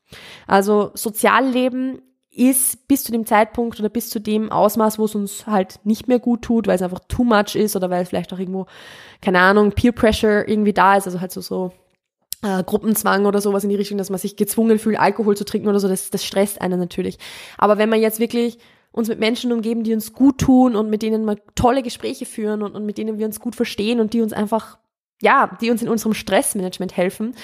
Also 0.47 0.91
Sozialleben 0.95 2.01
ist 2.31 2.87
bis 2.87 3.03
zu 3.03 3.11
dem 3.11 3.27
Zeitpunkt 3.27 3.81
oder 3.81 3.89
bis 3.89 4.11
zu 4.11 4.21
dem 4.21 4.53
Ausmaß, 4.53 4.99
wo 4.99 5.05
es 5.07 5.15
uns 5.15 5.47
halt 5.47 5.81
nicht 5.85 6.07
mehr 6.07 6.21
gut 6.21 6.43
tut, 6.43 6.67
weil 6.69 6.77
es 6.77 6.83
einfach 6.83 7.01
too 7.09 7.25
much 7.25 7.57
ist 7.57 7.75
oder 7.75 7.91
weil 7.91 8.03
es 8.03 8.11
vielleicht 8.11 8.33
auch 8.33 8.39
irgendwo, 8.39 8.67
keine 9.21 9.41
Ahnung, 9.41 9.73
Peer 9.73 9.93
Pressure 9.93 10.47
irgendwie 10.47 10.73
da 10.73 10.97
ist, 10.97 11.07
also 11.07 11.21
halt 11.21 11.33
so, 11.33 11.41
so 11.41 11.73
äh, 12.43 12.63
Gruppenzwang 12.63 13.27
oder 13.27 13.41
sowas 13.41 13.65
in 13.65 13.71
die 13.71 13.77
Richtung, 13.77 13.99
dass 13.99 14.11
man 14.11 14.19
sich 14.19 14.37
gezwungen 14.37 14.79
fühlt, 14.79 14.99
Alkohol 14.99 15.37
zu 15.37 15.45
trinken 15.45 15.69
oder 15.69 15.81
so, 15.81 15.89
das, 15.89 16.11
das 16.11 16.25
stresst 16.25 16.61
einen 16.61 16.79
natürlich. 16.79 17.19
Aber 17.57 17.79
wenn 17.79 17.89
man 17.89 18.01
jetzt 18.01 18.21
wirklich 18.21 18.59
uns 18.93 19.09
mit 19.09 19.19
Menschen 19.19 19.53
umgeben, 19.53 19.85
die 19.85 19.95
uns 19.95 20.13
gut 20.13 20.39
tun 20.39 20.75
und 20.75 20.91
mit 20.91 21.03
denen 21.03 21.25
wir 21.25 21.37
tolle 21.55 21.83
Gespräche 21.83 22.27
führen 22.27 22.63
und, 22.63 22.75
und 22.75 22.87
mit 22.87 22.99
denen 22.99 23.19
wir 23.19 23.27
uns 23.27 23.41
gut 23.41 23.55
verstehen 23.55 24.01
und 24.01 24.13
die 24.13 24.23
uns 24.23 24.33
einfach, 24.33 24.79
ja, 25.21 25.57
die 25.61 25.71
uns 25.71 25.83
in 25.83 25.89
unserem 25.89 26.15
Stressmanagement 26.15 26.97
helfen, 26.97 27.35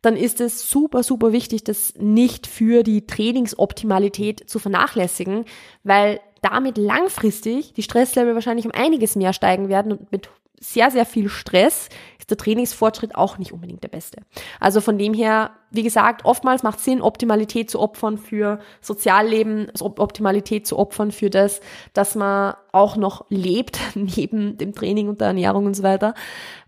dann 0.00 0.16
ist 0.16 0.40
es 0.40 0.68
super, 0.68 1.02
super 1.02 1.32
wichtig, 1.32 1.64
das 1.64 1.94
nicht 1.96 2.46
für 2.46 2.82
die 2.82 3.06
Trainingsoptimalität 3.06 4.48
zu 4.48 4.58
vernachlässigen, 4.58 5.44
weil 5.84 6.20
damit 6.40 6.76
langfristig 6.76 7.72
die 7.72 7.84
Stresslevel 7.84 8.34
wahrscheinlich 8.34 8.66
um 8.66 8.72
einiges 8.72 9.14
mehr 9.14 9.32
steigen 9.32 9.68
werden 9.68 9.92
und 9.92 10.10
mit 10.10 10.28
sehr, 10.62 10.90
sehr 10.90 11.04
viel 11.04 11.28
Stress 11.28 11.88
ist 12.18 12.30
der 12.30 12.36
Trainingsfortschritt 12.36 13.16
auch 13.16 13.36
nicht 13.38 13.52
unbedingt 13.52 13.82
der 13.82 13.88
beste. 13.88 14.22
Also 14.60 14.80
von 14.80 14.96
dem 14.96 15.12
her, 15.12 15.50
wie 15.72 15.82
gesagt, 15.82 16.24
oftmals 16.24 16.62
macht 16.62 16.78
Sinn, 16.78 17.02
Optimalität 17.02 17.68
zu 17.68 17.80
opfern 17.80 18.16
für 18.16 18.60
Sozialleben, 18.80 19.72
Optimalität 19.80 20.66
zu 20.66 20.78
opfern 20.78 21.10
für 21.10 21.30
das, 21.30 21.60
dass 21.94 22.14
man 22.14 22.54
auch 22.70 22.96
noch 22.96 23.26
lebt, 23.28 23.80
neben 23.94 24.56
dem 24.56 24.72
Training 24.72 25.08
und 25.08 25.20
der 25.20 25.28
Ernährung 25.28 25.66
und 25.66 25.74
so 25.74 25.82
weiter 25.82 26.14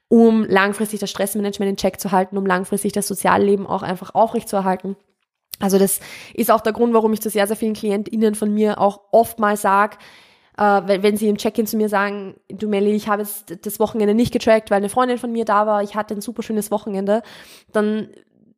um 0.08 0.44
langfristig 0.44 1.00
das 1.00 1.10
Stressmanagement 1.10 1.70
in 1.70 1.76
Check 1.76 1.98
zu 1.98 2.12
halten, 2.12 2.36
um 2.36 2.46
langfristig 2.46 2.92
das 2.92 3.08
Sozialleben 3.08 3.66
auch 3.66 3.82
einfach 3.82 4.14
aufrecht 4.14 4.48
zu 4.48 4.54
erhalten. 4.54 4.96
Also 5.60 5.78
das 5.78 5.98
ist 6.34 6.50
auch 6.50 6.60
der 6.60 6.72
Grund, 6.72 6.94
warum 6.94 7.12
ich 7.12 7.20
zu 7.20 7.30
sehr, 7.30 7.46
sehr 7.46 7.56
vielen 7.56 7.74
KlientInnen 7.74 8.34
von 8.34 8.52
mir 8.52 8.80
auch 8.80 9.00
oftmals 9.12 9.62
sage, 9.62 9.96
äh, 10.56 10.82
wenn, 10.86 11.02
wenn 11.02 11.16
sie 11.16 11.28
im 11.28 11.36
Check-in 11.36 11.66
zu 11.66 11.76
mir 11.76 11.88
sagen, 11.88 12.34
du 12.48 12.68
Melli, 12.68 12.92
ich 12.92 13.08
habe 13.08 13.22
jetzt 13.22 13.66
das 13.66 13.80
Wochenende 13.80 14.14
nicht 14.14 14.32
getrackt, 14.32 14.70
weil 14.70 14.78
eine 14.78 14.88
Freundin 14.88 15.18
von 15.18 15.32
mir 15.32 15.44
da 15.44 15.66
war, 15.66 15.82
ich 15.82 15.94
hatte 15.94 16.14
ein 16.14 16.20
super 16.20 16.42
schönes 16.42 16.70
Wochenende, 16.70 17.22
dann 17.72 18.08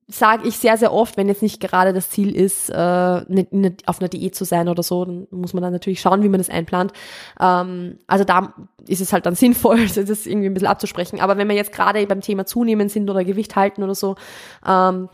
sage 0.09 0.46
ich 0.46 0.56
sehr, 0.56 0.76
sehr 0.76 0.92
oft, 0.92 1.16
wenn 1.16 1.26
jetzt 1.26 1.42
nicht 1.42 1.61
gerade 1.61 1.92
das 1.92 2.11
Ziel 2.11 2.35
ist, 2.35 2.70
äh, 2.70 2.74
ne, 2.74 3.46
ne, 3.50 3.76
auf 3.87 3.98
einer 4.00 4.09
Diät 4.09 4.37
zu 4.37 4.44
sein 4.44 4.68
oder 4.68 4.82
so, 4.82 5.04
dann 5.04 5.26
muss 5.30 5.52
man 5.52 5.62
dann 5.62 5.72
natürlich 5.72 6.00
schauen, 6.00 6.22
wie 6.22 6.28
man 6.28 6.38
das 6.38 6.48
einplant. 6.48 6.92
Ähm, 7.40 7.98
also 8.06 8.24
da 8.24 8.54
ist 8.87 9.00
es 9.00 9.12
halt 9.12 9.26
dann 9.26 9.35
sinnvoll, 9.35 9.87
das 9.88 10.26
irgendwie 10.26 10.46
ein 10.46 10.54
bisschen 10.54 10.68
abzusprechen. 10.68 11.20
Aber 11.20 11.37
wenn 11.37 11.48
wir 11.48 11.56
jetzt 11.56 11.72
gerade 11.72 12.06
beim 12.06 12.20
Thema 12.20 12.46
Zunehmen 12.46 12.88
sind 12.88 13.11
oder 13.11 13.24
Gewicht 13.24 13.56
halten 13.56 13.82
oder 13.82 13.96
so, 13.96 14.14
ähm, 14.66 15.09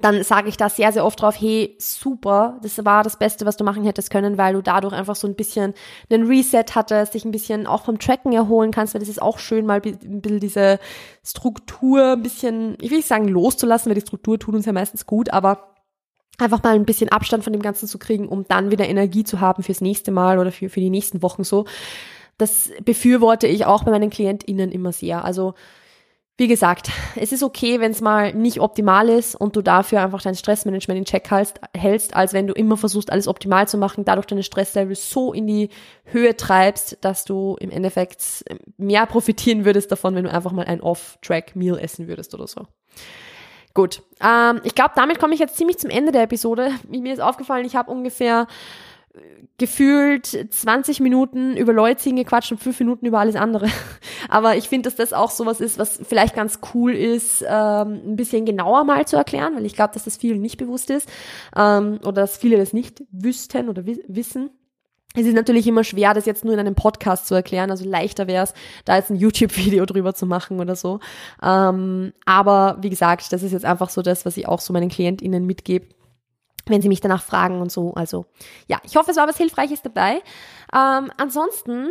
dann 0.00 0.22
sage 0.22 0.48
ich 0.48 0.56
da 0.56 0.68
sehr, 0.68 0.92
sehr 0.92 1.04
oft 1.04 1.20
drauf, 1.20 1.36
hey, 1.38 1.76
super, 1.78 2.58
das 2.62 2.84
war 2.84 3.02
das 3.02 3.18
Beste, 3.18 3.46
was 3.46 3.56
du 3.56 3.64
machen 3.64 3.84
hättest 3.84 4.10
können, 4.10 4.38
weil 4.38 4.54
du 4.54 4.62
dadurch 4.62 4.92
einfach 4.92 5.16
so 5.16 5.26
ein 5.26 5.34
bisschen 5.34 5.74
einen 6.10 6.26
Reset 6.26 6.64
hattest, 6.74 7.14
dich 7.14 7.24
ein 7.24 7.30
bisschen 7.30 7.66
auch 7.66 7.84
vom 7.84 7.98
Tracken 7.98 8.32
erholen 8.32 8.70
kannst, 8.70 8.94
weil 8.94 9.00
das 9.00 9.08
ist 9.08 9.22
auch 9.22 9.38
schön, 9.38 9.66
mal 9.66 9.80
ein 9.82 10.20
bisschen 10.20 10.40
diese 10.40 10.78
Struktur 11.24 12.12
ein 12.12 12.22
bisschen, 12.22 12.76
ich 12.80 12.90
will 12.90 12.98
nicht 12.98 13.08
sagen 13.08 13.28
loszulassen, 13.28 13.90
weil 13.90 13.96
die 13.96 14.06
Struktur 14.06 14.38
tut 14.38 14.54
uns 14.54 14.66
ja 14.66 14.72
meistens 14.72 15.06
gut, 15.06 15.30
aber 15.32 15.74
einfach 16.38 16.62
mal 16.62 16.74
ein 16.74 16.84
bisschen 16.84 17.08
Abstand 17.08 17.44
von 17.44 17.52
dem 17.52 17.62
Ganzen 17.62 17.86
zu 17.86 17.98
kriegen, 17.98 18.28
um 18.28 18.46
dann 18.46 18.70
wieder 18.70 18.86
Energie 18.86 19.24
zu 19.24 19.40
haben 19.40 19.62
fürs 19.62 19.80
nächste 19.80 20.10
Mal 20.10 20.38
oder 20.38 20.52
für, 20.52 20.68
für 20.68 20.80
die 20.80 20.90
nächsten 20.90 21.22
Wochen 21.22 21.44
so. 21.44 21.64
Das 22.38 22.70
befürworte 22.84 23.46
ich 23.46 23.64
auch 23.64 23.84
bei 23.84 23.90
meinen 23.90 24.10
KlientInnen 24.10 24.70
immer 24.70 24.92
sehr. 24.92 25.24
Also 25.24 25.54
wie 26.38 26.48
gesagt, 26.48 26.90
es 27.14 27.32
ist 27.32 27.42
okay, 27.42 27.80
wenn 27.80 27.92
es 27.92 28.02
mal 28.02 28.34
nicht 28.34 28.60
optimal 28.60 29.08
ist 29.08 29.34
und 29.34 29.56
du 29.56 29.62
dafür 29.62 30.02
einfach 30.02 30.20
dein 30.20 30.34
Stressmanagement 30.34 30.98
in 30.98 31.04
Check 31.06 31.30
hältst, 31.74 32.14
als 32.14 32.34
wenn 32.34 32.46
du 32.46 32.52
immer 32.52 32.76
versuchst, 32.76 33.10
alles 33.10 33.26
optimal 33.26 33.66
zu 33.66 33.78
machen, 33.78 34.04
dadurch 34.04 34.26
deine 34.26 34.42
Stresslevel 34.42 34.96
so 34.96 35.32
in 35.32 35.46
die 35.46 35.70
Höhe 36.04 36.36
treibst, 36.36 36.98
dass 37.00 37.24
du 37.24 37.56
im 37.58 37.70
Endeffekt 37.70 38.44
mehr 38.76 39.06
profitieren 39.06 39.64
würdest 39.64 39.90
davon, 39.90 40.14
wenn 40.14 40.24
du 40.24 40.32
einfach 40.32 40.52
mal 40.52 40.66
ein 40.66 40.82
Off-Track-Meal 40.82 41.78
essen 41.78 42.06
würdest 42.06 42.34
oder 42.34 42.46
so. 42.46 42.66
Gut, 43.72 44.02
ähm, 44.22 44.60
ich 44.64 44.74
glaube, 44.74 44.92
damit 44.94 45.18
komme 45.18 45.34
ich 45.34 45.40
jetzt 45.40 45.56
ziemlich 45.56 45.78
zum 45.78 45.90
Ende 45.90 46.12
der 46.12 46.22
Episode. 46.22 46.70
Mir 46.88 47.12
ist 47.12 47.20
aufgefallen, 47.20 47.64
ich 47.64 47.76
habe 47.76 47.90
ungefähr 47.90 48.46
gefühlt 49.58 50.26
20 50.26 51.00
Minuten 51.00 51.56
über 51.56 51.72
Leutzingen 51.72 52.22
gequatscht 52.22 52.52
und 52.52 52.58
5 52.58 52.80
Minuten 52.80 53.06
über 53.06 53.20
alles 53.20 53.36
andere. 53.36 53.68
Aber 54.28 54.56
ich 54.56 54.68
finde, 54.68 54.88
dass 54.88 54.96
das 54.96 55.12
auch 55.12 55.30
sowas 55.30 55.60
ist, 55.60 55.78
was 55.78 56.00
vielleicht 56.06 56.34
ganz 56.34 56.60
cool 56.74 56.92
ist, 56.92 57.42
ähm, 57.42 58.00
ein 58.06 58.16
bisschen 58.16 58.44
genauer 58.44 58.84
mal 58.84 59.06
zu 59.06 59.16
erklären, 59.16 59.56
weil 59.56 59.64
ich 59.64 59.74
glaube, 59.74 59.94
dass 59.94 60.04
das 60.04 60.18
vielen 60.18 60.40
nicht 60.40 60.58
bewusst 60.58 60.90
ist 60.90 61.08
ähm, 61.56 61.98
oder 62.02 62.22
dass 62.22 62.36
viele 62.36 62.58
das 62.58 62.72
nicht 62.72 63.02
wüssten 63.10 63.68
oder 63.68 63.84
wissen. 63.86 64.50
Es 65.18 65.24
ist 65.24 65.34
natürlich 65.34 65.66
immer 65.66 65.82
schwer, 65.82 66.12
das 66.12 66.26
jetzt 66.26 66.44
nur 66.44 66.52
in 66.52 66.60
einem 66.60 66.74
Podcast 66.74 67.26
zu 67.26 67.34
erklären. 67.34 67.70
Also 67.70 67.88
leichter 67.88 68.26
wäre 68.26 68.44
es, 68.44 68.52
da 68.84 68.96
jetzt 68.96 69.10
ein 69.10 69.16
YouTube-Video 69.16 69.86
drüber 69.86 70.14
zu 70.14 70.26
machen 70.26 70.60
oder 70.60 70.76
so. 70.76 71.00
Ähm, 71.42 72.12
aber 72.26 72.76
wie 72.82 72.90
gesagt, 72.90 73.32
das 73.32 73.42
ist 73.42 73.52
jetzt 73.52 73.64
einfach 73.64 73.88
so 73.88 74.02
das, 74.02 74.26
was 74.26 74.36
ich 74.36 74.46
auch 74.46 74.60
so 74.60 74.74
meinen 74.74 74.90
KlientInnen 74.90 75.46
mitgebe 75.46 75.95
wenn 76.66 76.82
sie 76.82 76.88
mich 76.88 77.00
danach 77.00 77.22
fragen 77.22 77.60
und 77.60 77.72
so. 77.72 77.94
Also 77.94 78.26
ja, 78.66 78.78
ich 78.84 78.96
hoffe, 78.96 79.10
es 79.10 79.16
war 79.16 79.28
was 79.28 79.36
Hilfreiches 79.36 79.82
dabei. 79.82 80.22
Ähm, 80.72 81.10
ansonsten 81.16 81.90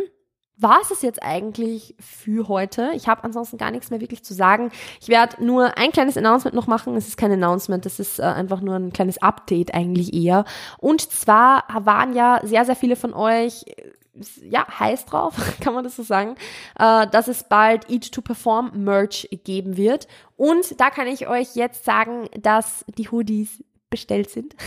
war 0.58 0.80
es 0.90 1.02
jetzt 1.02 1.22
eigentlich 1.22 1.94
für 2.00 2.48
heute. 2.48 2.92
Ich 2.94 3.08
habe 3.08 3.24
ansonsten 3.24 3.58
gar 3.58 3.70
nichts 3.70 3.90
mehr 3.90 4.00
wirklich 4.00 4.24
zu 4.24 4.32
sagen. 4.32 4.70
Ich 5.00 5.08
werde 5.08 5.44
nur 5.44 5.76
ein 5.76 5.92
kleines 5.92 6.16
Announcement 6.16 6.54
noch 6.54 6.66
machen. 6.66 6.96
Es 6.96 7.08
ist 7.08 7.18
kein 7.18 7.32
Announcement, 7.32 7.84
das 7.84 8.00
ist 8.00 8.18
äh, 8.18 8.22
einfach 8.22 8.62
nur 8.62 8.76
ein 8.76 8.92
kleines 8.92 9.20
Update 9.20 9.74
eigentlich 9.74 10.14
eher. 10.14 10.44
Und 10.78 11.02
zwar 11.02 11.64
waren 11.68 12.14
ja 12.14 12.40
sehr, 12.42 12.64
sehr 12.64 12.76
viele 12.76 12.96
von 12.96 13.12
euch 13.12 13.64
äh, 13.66 13.92
ja, 14.48 14.66
heiß 14.80 15.04
drauf, 15.04 15.34
kann 15.60 15.74
man 15.74 15.84
das 15.84 15.96
so 15.96 16.02
sagen, 16.02 16.36
äh, 16.78 17.06
dass 17.08 17.28
es 17.28 17.44
bald 17.44 17.90
Eat 17.90 18.10
to 18.12 18.22
Perform 18.22 18.70
Merch 18.82 19.28
geben 19.44 19.76
wird. 19.76 20.08
Und 20.36 20.80
da 20.80 20.88
kann 20.88 21.06
ich 21.06 21.28
euch 21.28 21.54
jetzt 21.54 21.84
sagen, 21.84 22.28
dass 22.40 22.86
die 22.96 23.10
Hoodies 23.10 23.62
bestellt 23.90 24.30
sind. 24.30 24.54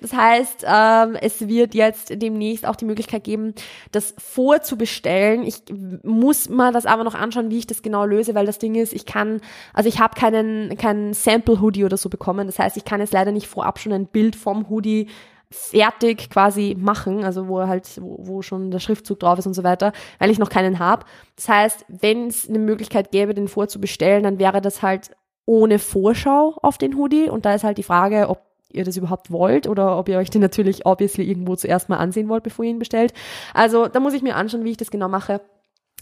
Das 0.00 0.12
heißt, 0.12 0.64
ähm, 0.66 1.16
es 1.20 1.48
wird 1.48 1.74
jetzt 1.74 2.22
demnächst 2.22 2.66
auch 2.66 2.76
die 2.76 2.84
Möglichkeit 2.84 3.24
geben, 3.24 3.54
das 3.90 4.14
vorzubestellen. 4.18 5.42
Ich 5.42 5.62
muss 6.04 6.48
mal 6.48 6.72
das 6.72 6.86
aber 6.86 7.02
noch 7.02 7.14
anschauen, 7.14 7.50
wie 7.50 7.58
ich 7.58 7.66
das 7.66 7.82
genau 7.82 8.04
löse, 8.04 8.34
weil 8.34 8.46
das 8.46 8.58
Ding 8.58 8.74
ist, 8.74 8.92
ich 8.92 9.06
kann, 9.06 9.40
also 9.72 9.88
ich 9.88 9.98
habe 9.98 10.14
keinen, 10.14 10.76
keinen 10.76 11.14
Sample-Hoodie 11.14 11.84
oder 11.84 11.96
so 11.96 12.08
bekommen. 12.08 12.46
Das 12.46 12.58
heißt, 12.58 12.76
ich 12.76 12.84
kann 12.84 13.00
jetzt 13.00 13.12
leider 13.12 13.32
nicht 13.32 13.48
vorab 13.48 13.78
schon 13.78 13.92
ein 13.92 14.06
Bild 14.06 14.36
vom 14.36 14.68
Hoodie 14.68 15.08
fertig 15.50 16.30
quasi 16.30 16.76
machen, 16.78 17.24
also 17.24 17.48
wo 17.48 17.66
halt, 17.66 17.88
wo, 18.00 18.18
wo 18.20 18.42
schon 18.42 18.70
der 18.70 18.78
Schriftzug 18.78 19.18
drauf 19.20 19.38
ist 19.38 19.46
und 19.46 19.54
so 19.54 19.64
weiter, 19.64 19.92
weil 20.18 20.30
ich 20.30 20.38
noch 20.38 20.50
keinen 20.50 20.78
habe. 20.78 21.06
Das 21.36 21.48
heißt, 21.48 21.86
wenn 21.88 22.28
es 22.28 22.48
eine 22.48 22.58
Möglichkeit 22.58 23.10
gäbe, 23.10 23.34
den 23.34 23.48
vorzubestellen, 23.48 24.22
dann 24.22 24.38
wäre 24.38 24.60
das 24.60 24.82
halt 24.82 25.10
ohne 25.46 25.78
Vorschau 25.78 26.58
auf 26.62 26.76
den 26.76 26.96
Hoodie. 26.96 27.30
Und 27.30 27.46
da 27.46 27.54
ist 27.54 27.64
halt 27.64 27.78
die 27.78 27.82
Frage, 27.82 28.28
ob 28.28 28.42
ihr 28.70 28.84
das 28.84 28.96
überhaupt 28.96 29.30
wollt 29.30 29.66
oder 29.66 29.98
ob 29.98 30.08
ihr 30.08 30.18
euch 30.18 30.30
den 30.30 30.42
natürlich 30.42 30.84
obviously 30.84 31.24
irgendwo 31.24 31.56
zuerst 31.56 31.88
mal 31.88 31.96
ansehen 31.96 32.28
wollt, 32.28 32.42
bevor 32.42 32.64
ihr 32.64 32.72
ihn 32.72 32.78
bestellt. 32.78 33.14
Also 33.54 33.86
da 33.86 34.00
muss 34.00 34.12
ich 34.12 34.22
mir 34.22 34.36
anschauen, 34.36 34.64
wie 34.64 34.72
ich 34.72 34.76
das 34.76 34.90
genau 34.90 35.08
mache. 35.08 35.40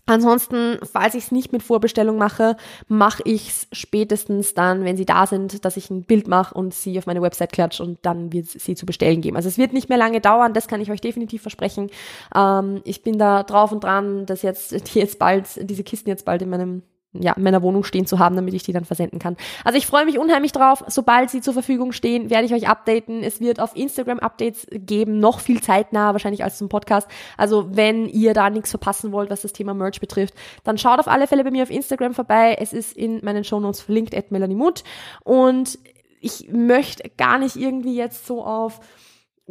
Ansonsten, 0.07 0.78
falls 0.83 1.14
ich 1.14 1.24
es 1.24 1.33
nicht 1.33 1.52
mit 1.52 1.62
Vorbestellung 1.62 2.18
mache, 2.18 2.57
mache 2.88 3.22
ich 3.24 3.48
es 3.48 3.68
spätestens 3.72 4.52
dann, 4.52 4.85
wenn 4.85 4.98
sie 4.98 5.07
da 5.07 5.26
sind, 5.26 5.64
dass 5.64 5.78
ich 5.78 5.88
ein 5.88 6.02
Bild 6.02 6.28
mache 6.28 6.54
und 6.54 6.74
sie 6.74 6.98
auf 6.98 7.07
meine 7.07 7.22
Website 7.22 7.52
klatsche 7.52 7.83
und 7.83 7.98
dann 8.02 8.30
wird 8.30 8.46
sie 8.46 8.74
zu 8.74 8.85
bestellen 8.85 9.22
geben. 9.22 9.37
Also 9.37 9.48
es 9.48 9.57
wird 9.57 9.72
nicht 9.72 9.88
mehr 9.88 9.96
lange 9.96 10.20
dauern, 10.20 10.52
das 10.52 10.68
kann 10.68 10.83
ich 10.83 10.90
euch 10.90 11.00
definitiv 11.00 11.40
versprechen. 11.40 11.90
Ähm, 12.35 12.83
ich 12.85 13.02
bin 13.02 13.18
da 13.18 13.44
drauf 13.44 13.72
und 13.72 13.83
dran, 13.83 14.26
dass 14.26 14.42
jetzt 14.42 14.72
die 14.94 14.98
jetzt 14.98 15.18
bald, 15.18 15.46
diese 15.70 15.85
Kisten 15.85 16.11
jetzt 16.11 16.26
bald 16.26 16.42
in 16.42 16.50
meinem 16.50 16.83
ja, 17.14 17.33
in 17.33 17.42
meiner 17.42 17.62
Wohnung 17.62 17.85
stehen 17.85 18.07
zu 18.07 18.18
haben, 18.18 18.37
damit 18.37 18.55
ich 18.55 18.62
die 18.62 18.72
dann 18.72 18.85
versenden 18.85 19.18
kann. 19.18 19.37
Also 19.64 19.79
ich 19.79 19.87
freue 19.87 20.05
mich 20.05 20.18
unheimlich 20.18 20.53
drauf. 20.53 20.85
Sobald 20.88 21.31
sie 21.31 21.40
zur 21.40 21.53
Verfügung 21.53 21.92
stehen, 21.92 22.29
werde 22.29 22.46
ich 22.46 22.53
euch 22.53 22.68
updaten. 22.68 23.22
Es 23.22 23.40
wird 23.40 23.61
auf 23.61 23.77
Instagram 23.77 24.18
Updates 24.18 24.66
geben, 24.70 25.20
noch 25.20 25.40
viel 25.40 25.62
zeitnah 25.62 26.12
wahrscheinlich 26.12 26.44
als 26.44 26.59
zum 26.59 26.68
Podcast. 26.68 27.09
Also 27.37 27.68
wenn 27.77 28.09
ihr 28.09 28.35
da 28.35 28.50
nichts 28.50 28.70
verpassen 28.70 29.12
wollt, 29.12 29.31
was 29.31 29.42
das 29.42 29.53
Thema 29.53 29.74
Merch 29.74 30.00
betrifft, 30.00 30.35
dann 30.64 30.79
schaut 30.79 30.98
auf 30.98 31.09
alle 31.09 31.27
Fälle 31.27 31.44
bei 31.44 31.50
mir 31.50 31.62
auf 31.62 31.70
Instagram 31.70 32.14
vorbei. 32.14 32.57
Es 32.59 32.72
ist 32.72 32.96
in 32.96 33.24
meinen 33.24 33.44
Shownotes 33.44 33.81
verlinkt, 33.81 34.14
at 34.14 34.31
Melanie 34.33 34.55
Mutt. 34.55 34.83
Und 35.22 35.79
ich 36.20 36.48
möchte 36.50 37.11
gar 37.16 37.38
nicht 37.38 37.57
irgendwie 37.57 37.94
jetzt 37.94 38.27
so 38.27 38.44
auf 38.44 38.81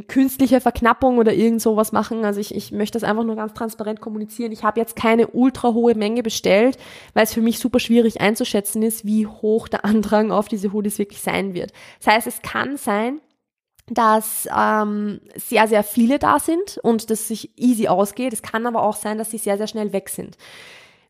künstliche 0.08 0.60
Verknappung 0.60 1.20
oder 1.20 1.34
irgend 1.34 1.62
sowas 1.62 1.92
machen. 1.92 2.26
Also 2.26 2.40
ich, 2.40 2.56
ich 2.56 2.72
möchte 2.72 3.00
das 3.00 3.08
einfach 3.08 3.24
nur 3.24 3.36
ganz 3.36 3.54
transparent 3.54 4.02
kommunizieren. 4.02 4.52
Ich 4.52 4.64
habe 4.64 4.80
jetzt 4.80 4.96
keine 4.96 5.28
ultra 5.28 5.74
hohe 5.74 5.94
Menge 5.94 6.24
bestellt, 6.24 6.78
weil 7.14 7.26
es 7.26 7.34
für 7.34 7.42
mich 7.42 7.60
super 7.60 7.80
schwierig 7.80 8.20
einzuschätzen 8.20 8.82
ist, 8.82 9.06
wie 9.06 9.28
hoch 9.28 9.68
der 9.68 9.86
Andrang 9.86 10.32
auf 10.32 10.48
diese 10.48 10.74
Hoodies 10.74 10.98
wirklich 10.98 11.22
sein 11.22 11.54
wird. 11.54 11.72
Das 12.00 12.14
heißt, 12.14 12.28
es 12.28 12.42
kann 12.42 12.78
sein, 12.78 13.22
dass 13.88 14.48
ähm, 14.56 15.20
sehr, 15.36 15.68
sehr 15.68 15.84
viele 15.84 16.18
da 16.18 16.40
sind 16.40 16.80
und 16.82 17.10
dass 17.10 17.28
sich 17.28 17.52
easy 17.58 17.88
ausgeht. 17.88 18.34
Es 18.34 18.42
kann 18.42 18.66
aber 18.66 18.82
auch 18.82 18.96
sein, 18.96 19.18
dass 19.18 19.30
sie 19.30 19.38
sehr, 19.38 19.58
sehr 19.58 19.68
schnell 19.68 19.94
weg 19.94 20.10
sind. 20.10 20.38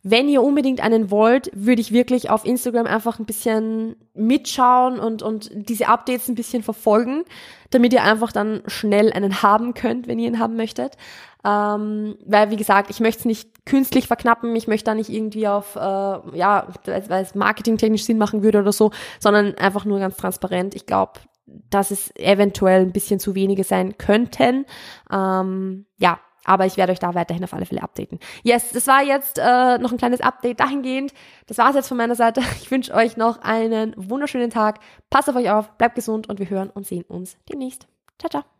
Wenn 0.05 0.27
ihr 0.27 0.43
unbedingt 0.43 0.81
einen 0.81 1.11
wollt, 1.11 1.49
würde 1.53 1.79
ich 1.79 1.93
wirklich 1.93 2.29
auf 2.29 2.45
Instagram 2.45 2.85
einfach 2.85 3.19
ein 3.19 3.25
bisschen 3.25 3.95
mitschauen 4.13 4.99
und, 4.99 5.21
und 5.21 5.49
diese 5.53 5.87
Updates 5.87 6.27
ein 6.27 6.35
bisschen 6.35 6.61
verfolgen, 6.61 7.23
damit 7.69 7.93
ihr 7.93 8.03
einfach 8.03 8.33
dann 8.33 8.63
schnell 8.67 9.13
einen 9.13 9.41
haben 9.41 9.73
könnt, 9.73 10.07
wenn 10.07 10.19
ihr 10.19 10.27
ihn 10.27 10.39
haben 10.39 10.57
möchtet. 10.57 10.97
Ähm, 11.45 12.17
weil, 12.25 12.51
wie 12.51 12.57
gesagt, 12.57 12.89
ich 12.89 12.99
möchte 12.99 13.19
es 13.19 13.25
nicht 13.25 13.65
künstlich 13.65 14.07
verknappen, 14.07 14.53
ich 14.57 14.67
möchte 14.67 14.85
da 14.85 14.95
nicht 14.95 15.09
irgendwie 15.09 15.47
auf, 15.47 15.77
äh, 15.77 15.79
ja, 15.79 16.67
weil 16.85 17.23
es 17.23 17.33
marketingtechnisch 17.33 18.03
Sinn 18.03 18.17
machen 18.17 18.43
würde 18.43 18.59
oder 18.59 18.73
so, 18.73 18.91
sondern 19.19 19.55
einfach 19.55 19.85
nur 19.85 19.99
ganz 19.99 20.17
transparent. 20.17 20.75
Ich 20.75 20.85
glaube, 20.85 21.21
dass 21.45 21.91
es 21.91 22.13
eventuell 22.15 22.81
ein 22.81 22.91
bisschen 22.91 23.19
zu 23.19 23.35
wenige 23.35 23.63
sein 23.63 23.97
könnten. 23.97 24.65
Ähm, 25.11 25.85
ja, 25.97 26.19
aber 26.45 26.65
ich 26.65 26.77
werde 26.77 26.91
euch 26.91 26.99
da 26.99 27.13
weiterhin 27.15 27.43
auf 27.43 27.53
alle 27.53 27.65
Fälle 27.65 27.83
updaten. 27.83 28.19
Yes, 28.43 28.71
das 28.71 28.87
war 28.87 29.03
jetzt 29.03 29.39
äh, 29.39 29.77
noch 29.77 29.91
ein 29.91 29.97
kleines 29.97 30.21
Update 30.21 30.59
dahingehend. 30.59 31.13
Das 31.47 31.57
war 31.57 31.69
es 31.69 31.75
jetzt 31.75 31.87
von 31.87 31.97
meiner 31.97 32.15
Seite. 32.15 32.41
Ich 32.63 32.71
wünsche 32.71 32.93
euch 32.93 33.17
noch 33.17 33.41
einen 33.41 33.93
wunderschönen 33.97 34.49
Tag. 34.49 34.79
Passt 35.09 35.29
auf 35.29 35.35
euch 35.35 35.49
auf, 35.49 35.71
bleibt 35.77 35.95
gesund 35.95 36.29
und 36.29 36.39
wir 36.39 36.49
hören 36.49 36.69
und 36.69 36.85
sehen 36.87 37.03
uns 37.03 37.37
demnächst. 37.49 37.87
Ciao, 38.19 38.29
ciao. 38.29 38.52